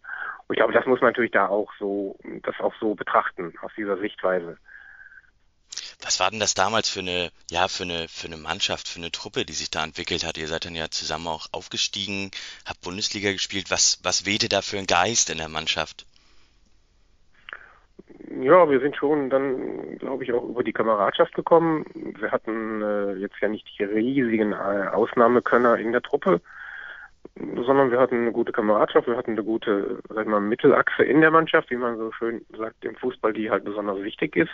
[0.48, 3.72] Und ich glaube, das muss man natürlich da auch so, das auch so betrachten, aus
[3.76, 4.58] dieser Sichtweise.
[6.04, 9.12] Was war denn das damals für eine, ja, für eine, für eine Mannschaft, für eine
[9.12, 10.38] Truppe, die sich da entwickelt hat?
[10.38, 12.32] Ihr seid dann ja zusammen auch aufgestiegen,
[12.66, 13.72] habt Bundesliga gespielt.
[13.72, 16.06] Was, was wehte da für ein Geist in der Mannschaft?
[18.42, 21.86] Ja, wir sind schon dann, glaube ich, auch über die Kameradschaft gekommen.
[21.94, 26.42] Wir hatten äh, jetzt ja nicht die riesigen äh, Ausnahmekönner in der Truppe,
[27.36, 31.22] sondern wir hatten eine gute Kameradschaft, wir hatten eine gute, sag ich mal, Mittelachse in
[31.22, 34.52] der Mannschaft, wie man so schön sagt im Fußball, die halt besonders wichtig ist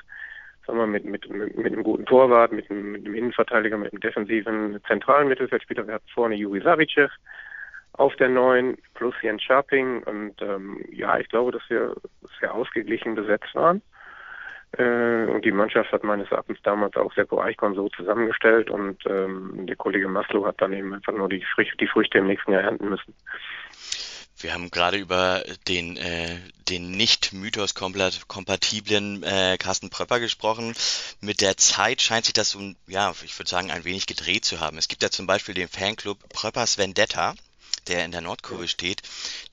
[0.70, 4.02] sagen wir, mit, mit, mit, einem guten Torwart, mit einem, mit einem Innenverteidiger, mit einem
[4.02, 5.88] defensiven zentralen Mittelfeldspieler.
[5.88, 7.12] Wir hatten vorne Juri Savicev
[7.94, 11.96] auf der neuen plus Jens Scharping und ähm, ja, ich glaube, dass wir
[12.40, 13.82] sehr ausgeglichen besetzt waren.
[14.78, 19.66] Äh, und die Mannschaft hat meines Erachtens damals auch Seppo Eichkorn so zusammengestellt und ähm,
[19.66, 22.62] der Kollege Maslow hat dann eben einfach nur die, Früchte, die Früchte im nächsten Jahr
[22.62, 23.16] ernten müssen.
[24.40, 30.74] Wir haben gerade über den, äh, den nicht mythos-kompatiblen äh, Carsten Pröpper gesprochen.
[31.20, 34.60] Mit der Zeit scheint sich das so, ja, ich würde sagen, ein wenig gedreht zu
[34.60, 34.78] haben.
[34.78, 37.36] Es gibt ja zum Beispiel den Fanclub Pröppers Vendetta,
[37.88, 39.02] der in der Nordkurve steht.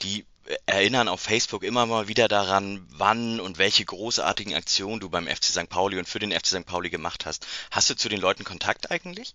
[0.03, 0.25] Die
[0.67, 5.45] erinnern auf Facebook immer mal wieder daran, wann und welche großartigen Aktionen du beim FC
[5.45, 5.69] St.
[5.69, 6.67] Pauli und für den FC St.
[6.67, 7.47] Pauli gemacht hast.
[7.71, 9.35] Hast du zu den Leuten Kontakt eigentlich?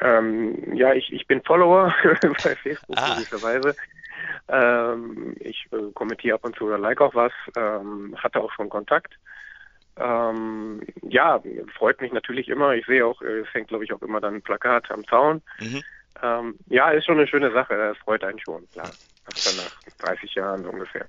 [0.00, 3.14] Ähm, ja, ich, ich bin Follower bei Facebook ah.
[3.14, 3.76] logischerweise.
[4.48, 8.68] Ähm, ich äh, kommentiere ab und zu oder like auch was, ähm, hatte auch schon
[8.68, 9.14] Kontakt.
[9.96, 11.42] Ähm, ja,
[11.76, 12.74] freut mich natürlich immer.
[12.74, 15.42] Ich sehe auch, äh, es hängt glaube ich auch immer dann ein Plakat am Zaun.
[15.60, 15.82] Mhm.
[16.22, 17.76] Ähm, ja, ist schon eine schöne Sache.
[17.76, 18.90] Das freut einen schon, klar.
[19.26, 21.08] Das nach 30 Jahren ungefähr.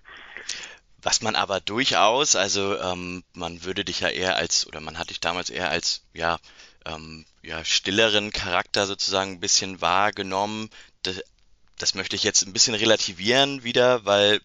[1.01, 5.09] Was man aber durchaus, also ähm, man würde dich ja eher als, oder man hat
[5.09, 6.37] dich damals eher als, ja,
[6.85, 10.69] ähm, ja, stilleren Charakter sozusagen ein bisschen wahrgenommen.
[11.03, 11.23] Das,
[11.77, 14.41] das möchte ich jetzt ein bisschen relativieren wieder, weil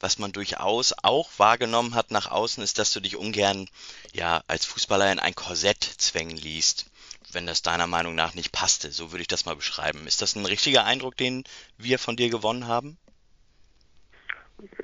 [0.00, 3.68] was man durchaus auch wahrgenommen hat nach außen, ist, dass du dich ungern
[4.12, 6.90] ja als Fußballer in ein Korsett zwängen liest,
[7.32, 8.90] wenn das deiner Meinung nach nicht passte.
[8.90, 10.06] So würde ich das mal beschreiben.
[10.06, 11.44] Ist das ein richtiger Eindruck, den
[11.76, 12.96] wir von dir gewonnen haben?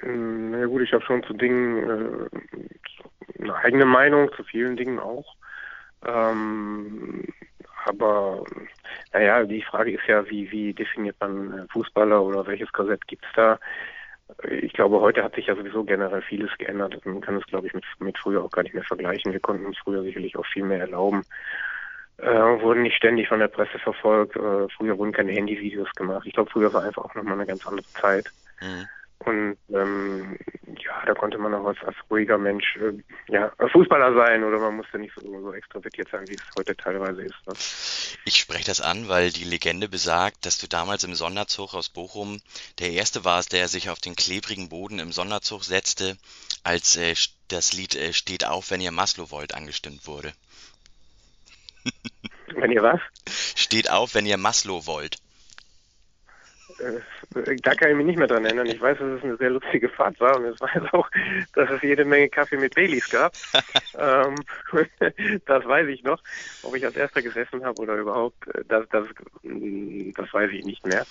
[0.02, 4.76] Ähm, na ja, gut, ich habe schon zu Dingen äh, eine eigene Meinung, zu vielen
[4.76, 5.36] Dingen auch.
[6.06, 7.24] Ähm,
[7.86, 8.44] aber
[9.12, 13.28] naja, die Frage ist ja, wie, wie definiert man äh, Fußballer oder welches Korsett gibt's
[13.34, 13.58] da?
[14.50, 17.04] Ich glaube, heute hat sich ja sowieso generell vieles geändert.
[17.04, 19.32] Man kann es, glaube ich, mit, mit früher auch gar nicht mehr vergleichen.
[19.32, 21.24] Wir konnten uns früher sicherlich auch viel mehr erlauben.
[22.18, 24.36] Äh, wurden nicht ständig von der Presse verfolgt.
[24.36, 26.26] Äh, früher wurden keine Handyvideos gemacht.
[26.26, 28.30] Ich glaube, früher war einfach auch nochmal eine ganz andere Zeit.
[28.62, 28.86] Mhm.
[29.24, 30.36] Und ähm,
[30.84, 32.92] ja, da konnte man auch als, als ruhiger Mensch äh,
[33.28, 37.22] ja, Fußballer sein oder man musste nicht so, so extrovertiert sein, wie es heute teilweise
[37.22, 37.34] ist.
[37.46, 37.54] Ne?
[38.26, 42.42] Ich spreche das an, weil die Legende besagt, dass du damals im Sonderzug aus Bochum
[42.78, 46.16] der Erste warst, der sich auf den klebrigen Boden im Sonderzug setzte,
[46.62, 47.14] als äh,
[47.48, 50.32] das Lied äh, Steht auf, wenn ihr Maslow wollt angestimmt wurde.
[52.56, 53.00] Wenn ihr was?
[53.26, 55.18] Steht auf, wenn ihr Maslow wollt.
[56.78, 58.66] Äh, da kann ich mich nicht mehr dran erinnern.
[58.66, 61.08] Ich weiß, dass es eine sehr lustige Fahrt war und ich weiß auch,
[61.54, 63.34] dass es jede Menge Kaffee mit Baileys gab.
[63.98, 64.44] ähm,
[65.46, 66.22] das weiß ich noch.
[66.62, 69.06] Ob ich als erster gesessen habe oder überhaupt, äh, das, das,
[69.42, 71.06] das weiß ich nicht mehr.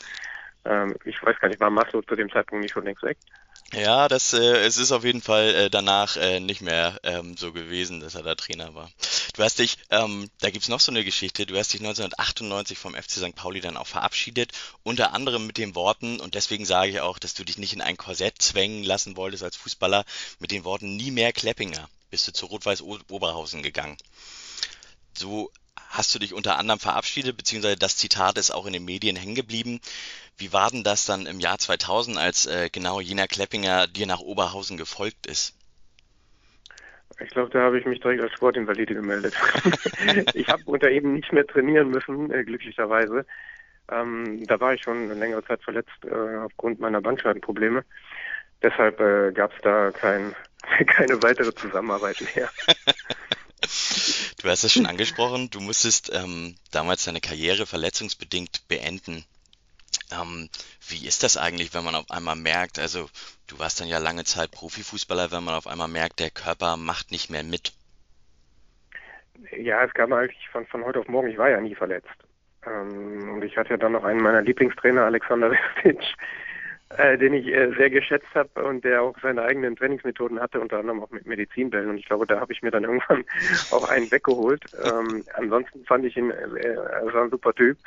[0.65, 3.17] Ähm, ich weiß gar nicht, war Maslow zu dem Zeitpunkt nicht schon längst weg?
[3.73, 7.51] Ja, das, äh, es ist auf jeden Fall äh, danach äh, nicht mehr ähm, so
[7.51, 8.91] gewesen, dass er da Trainer war.
[9.35, 12.93] Du hast dich, ähm, da gibt's noch so eine Geschichte, du hast dich 1998 vom
[12.93, 13.35] FC St.
[13.35, 14.51] Pauli dann auch verabschiedet,
[14.83, 17.81] unter anderem mit den Worten, und deswegen sage ich auch, dass du dich nicht in
[17.81, 20.05] ein Korsett zwängen lassen wolltest als Fußballer,
[20.37, 23.97] mit den Worten nie mehr Kleppinger bist du zu Rot-Weiß Oberhausen gegangen.
[25.17, 25.51] So
[25.93, 29.35] hast du dich unter anderem verabschiedet, beziehungsweise das Zitat ist auch in den Medien hängen
[29.35, 29.79] geblieben.
[30.37, 34.19] Wie war denn das dann im Jahr 2000, als äh, genau jener Kleppinger dir nach
[34.19, 35.55] Oberhausen gefolgt ist?
[37.19, 39.35] Ich glaube, da habe ich mich direkt als Sportinvalide gemeldet.
[40.33, 43.25] ich habe unter ihm nicht mehr trainieren müssen, äh, glücklicherweise.
[43.91, 47.83] Ähm, da war ich schon eine längere Zeit verletzt äh, aufgrund meiner Bandscheibenprobleme.
[48.63, 50.33] Deshalb äh, gab es da kein,
[50.87, 52.49] keine weitere Zusammenarbeit mehr.
[54.41, 59.23] Du hast es schon angesprochen, du musstest ähm, damals deine Karriere verletzungsbedingt beenden.
[60.11, 60.49] Ähm,
[60.89, 63.09] wie ist das eigentlich, wenn man auf einmal merkt, also
[63.47, 67.11] du warst dann ja lange Zeit Profifußballer, wenn man auf einmal merkt, der Körper macht
[67.11, 67.73] nicht mehr mit?
[69.57, 72.09] Ja, es kam eigentlich von, von heute auf morgen, ich war ja nie verletzt.
[72.65, 75.99] Ähm, und ich hatte ja dann noch einen meiner Lieblingstrainer, Alexander Vestic,
[76.97, 80.79] äh, den ich äh, sehr geschätzt habe und der auch seine eigenen Trainingsmethoden hatte, unter
[80.79, 81.89] anderem auch mit Medizinbällen.
[81.89, 83.25] Und ich glaube, da habe ich mir dann irgendwann
[83.71, 84.63] auch einen weggeholt.
[84.83, 86.77] Ähm, ansonsten fand ich ihn, äh,
[87.15, 87.77] ein super Typ.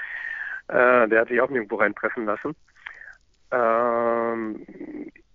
[0.68, 2.54] Äh, der hat sich auch nirgendwo reinpressen lassen.
[3.52, 4.66] Ähm,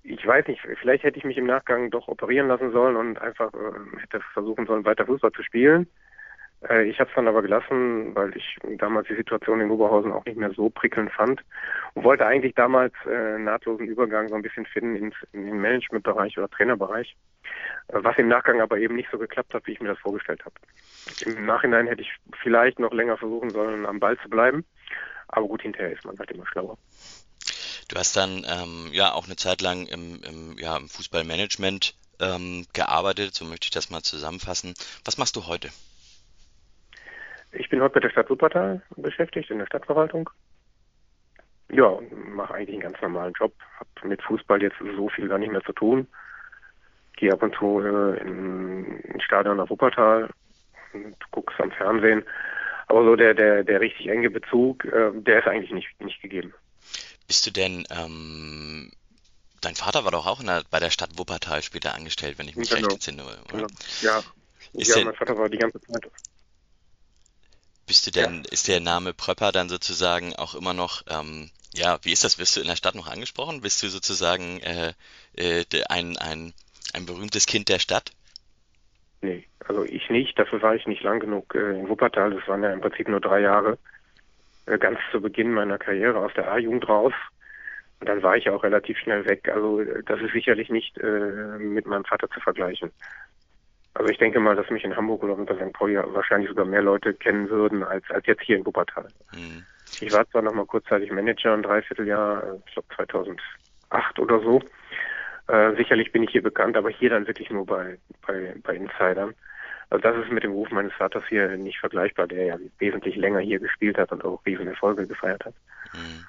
[0.04, 3.54] ich weiß nicht, vielleicht hätte ich mich im Nachgang doch operieren lassen sollen und einfach
[3.54, 5.88] äh, hätte versuchen sollen, weiter Fußball zu spielen.
[6.70, 10.26] Äh, ich habe es dann aber gelassen, weil ich damals die Situation in Oberhausen auch
[10.26, 11.42] nicht mehr so prickelnd fand
[11.94, 16.38] und wollte eigentlich damals äh, nahtlosen Übergang so ein bisschen finden ins, in den Managementbereich
[16.38, 17.16] oder Trainerbereich,
[17.88, 20.44] äh, was im Nachgang aber eben nicht so geklappt hat, wie ich mir das vorgestellt
[20.46, 20.56] habe.
[21.26, 24.66] Im Nachhinein hätte ich vielleicht noch länger versuchen sollen, am Ball zu bleiben,
[25.28, 26.78] aber gut, hinterher ist man halt immer schlauer.
[27.88, 32.66] Du hast dann ähm, ja auch eine Zeit lang im, im, ja, im Fußballmanagement ähm,
[32.72, 34.76] gearbeitet, so möchte ich das mal zusammenfassen.
[35.04, 35.70] Was machst du heute?
[37.54, 40.30] Ich bin heute bei der Stadt Wuppertal beschäftigt, in der Stadtverwaltung.
[41.70, 43.54] Ja, mache eigentlich einen ganz normalen Job.
[43.80, 46.08] Habe mit Fußball jetzt so viel gar nicht mehr zu tun.
[47.18, 50.30] Gehe ab und zu äh, in, in Stadion nach Wuppertal
[50.94, 52.24] und guck's am Fernsehen.
[52.88, 56.54] Aber so der, der, der richtig enge Bezug, äh, der ist eigentlich nicht, nicht gegeben.
[57.28, 58.92] Bist du denn, ähm,
[59.62, 62.70] dein Vater war doch auch der, bei der Stadt Wuppertal später angestellt, wenn ich mich
[62.70, 62.82] genau.
[62.82, 63.38] recht entsinne, oder?
[63.50, 63.68] Genau.
[64.02, 64.22] Ja,
[64.74, 66.12] ist ja, mein Vater war die ganze Zeit.
[67.92, 68.52] Bist du denn, ja.
[68.54, 72.40] ist der Name Pröpper dann sozusagen auch immer noch, ähm, ja, wie ist das?
[72.40, 73.60] Wirst du in der Stadt noch angesprochen?
[73.60, 74.94] Bist du sozusagen äh,
[75.36, 76.54] äh, ein, ein,
[76.94, 78.14] ein berühmtes Kind der Stadt?
[79.20, 80.40] Nee, also ich nicht.
[80.40, 82.32] Dafür war ich nicht lang genug äh, in Wuppertal.
[82.32, 83.78] Das waren ja im Prinzip nur drei Jahre.
[84.68, 87.14] Äh, ganz zu Beginn meiner Karriere aus der A-Jugend raus.
[88.00, 89.50] Und dann war ich auch relativ schnell weg.
[89.50, 92.90] Also äh, das ist sicherlich nicht äh, mit meinem Vater zu vergleichen.
[93.94, 95.74] Also ich denke mal, dass mich in Hamburg oder unter St.
[95.74, 99.08] Pauli wahrscheinlich sogar mehr Leute kennen würden als, als jetzt hier in Wuppertal.
[99.34, 99.66] Mhm.
[100.00, 104.62] Ich war zwar noch mal kurzzeitig Manager, ein Dreivierteljahr, äh, ich glaube 2008 oder so.
[105.48, 109.34] Äh, sicherlich bin ich hier bekannt, aber hier dann wirklich nur bei, bei, bei Insidern.
[109.90, 113.40] Also das ist mit dem Ruf meines Vaters hier nicht vergleichbar, der ja wesentlich länger
[113.40, 115.54] hier gespielt hat und auch riesen Erfolge gefeiert hat.
[115.94, 116.26] Mhm.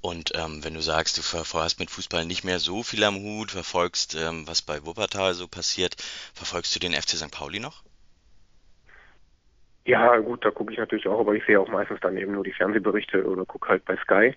[0.00, 3.50] Und ähm, wenn du sagst, du hast mit Fußball nicht mehr so viel am Hut,
[3.50, 5.96] verfolgst, ähm, was bei Wuppertal so passiert,
[6.34, 7.30] verfolgst du den FC St.
[7.30, 7.82] Pauli noch?
[9.84, 12.44] Ja, gut, da gucke ich natürlich auch, aber ich sehe auch meistens dann eben nur
[12.44, 14.34] die Fernsehberichte oder gucke halt bei Sky.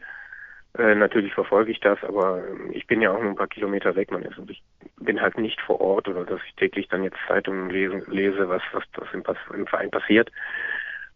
[0.77, 3.95] Äh, natürlich verfolge ich das, aber ähm, ich bin ja auch nur ein paar Kilometer
[3.95, 4.11] weg.
[4.11, 4.61] Man ist, ich
[4.99, 8.61] bin halt nicht vor Ort oder dass ich täglich dann jetzt Zeitungen lese, lese was,
[8.73, 9.23] was, was im,
[9.53, 10.31] im Verein passiert.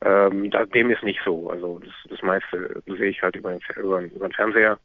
[0.02, 1.50] Ähm, dem ist nicht so.
[1.50, 4.80] Also das, das meiste sehe ich halt über den, über, über den Fernseher.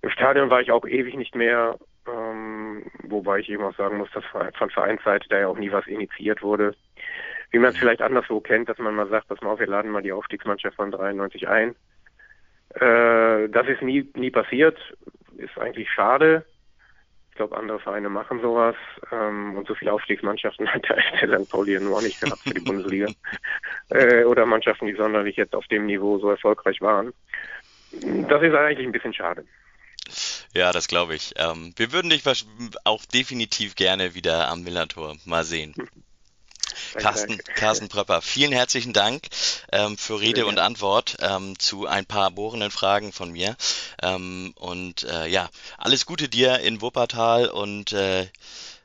[0.00, 1.78] Im Stadion war ich auch ewig nicht mehr,
[2.08, 4.24] ähm, wobei ich eben auch sagen muss, dass
[4.56, 6.74] von Vereinsseite da ja auch nie was initiiert wurde.
[7.50, 9.90] Wie man es vielleicht anderswo kennt, dass man mal sagt, dass mal auf, wir laden
[9.90, 11.74] mal die Aufstiegsmannschaft von 93 ein
[12.74, 14.78] äh, das ist nie, nie passiert,
[15.36, 16.44] ist eigentlich schade.
[17.32, 18.76] Ich glaube, andere Vereine machen sowas
[19.10, 21.48] ähm, und so viele Aufstiegsmannschaften hat der St.
[21.48, 23.06] Pauli nur auch nicht gehabt für die Bundesliga.
[23.88, 27.12] Äh, oder Mannschaften, die sonderlich jetzt auf dem Niveau so erfolgreich waren.
[27.90, 29.44] Das ist eigentlich ein bisschen schade.
[30.54, 31.34] Ja, das glaube ich.
[31.36, 32.22] Ähm, wir würden dich
[32.84, 35.74] auch definitiv gerne wieder am Millantor mal sehen.
[36.98, 39.24] Carsten, Carsten Pröpper, vielen herzlichen Dank
[39.72, 43.56] ähm, für Rede und Antwort ähm, zu ein paar bohrenden Fragen von mir.
[44.02, 45.48] Ähm, und äh, ja,
[45.78, 48.28] alles Gute dir in Wuppertal und äh,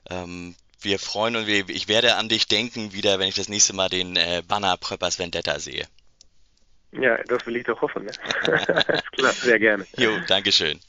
[0.10, 3.90] ähm, wir freuen uns, ich werde an dich denken wieder, wenn ich das nächste Mal
[3.90, 5.86] den äh, Banner Pröppers Vendetta sehe.
[6.92, 8.06] Ja, das will ich doch hoffen.
[8.06, 8.12] Ne?
[9.12, 9.86] Klar, sehr gerne.
[9.98, 10.80] Jo, Dankeschön.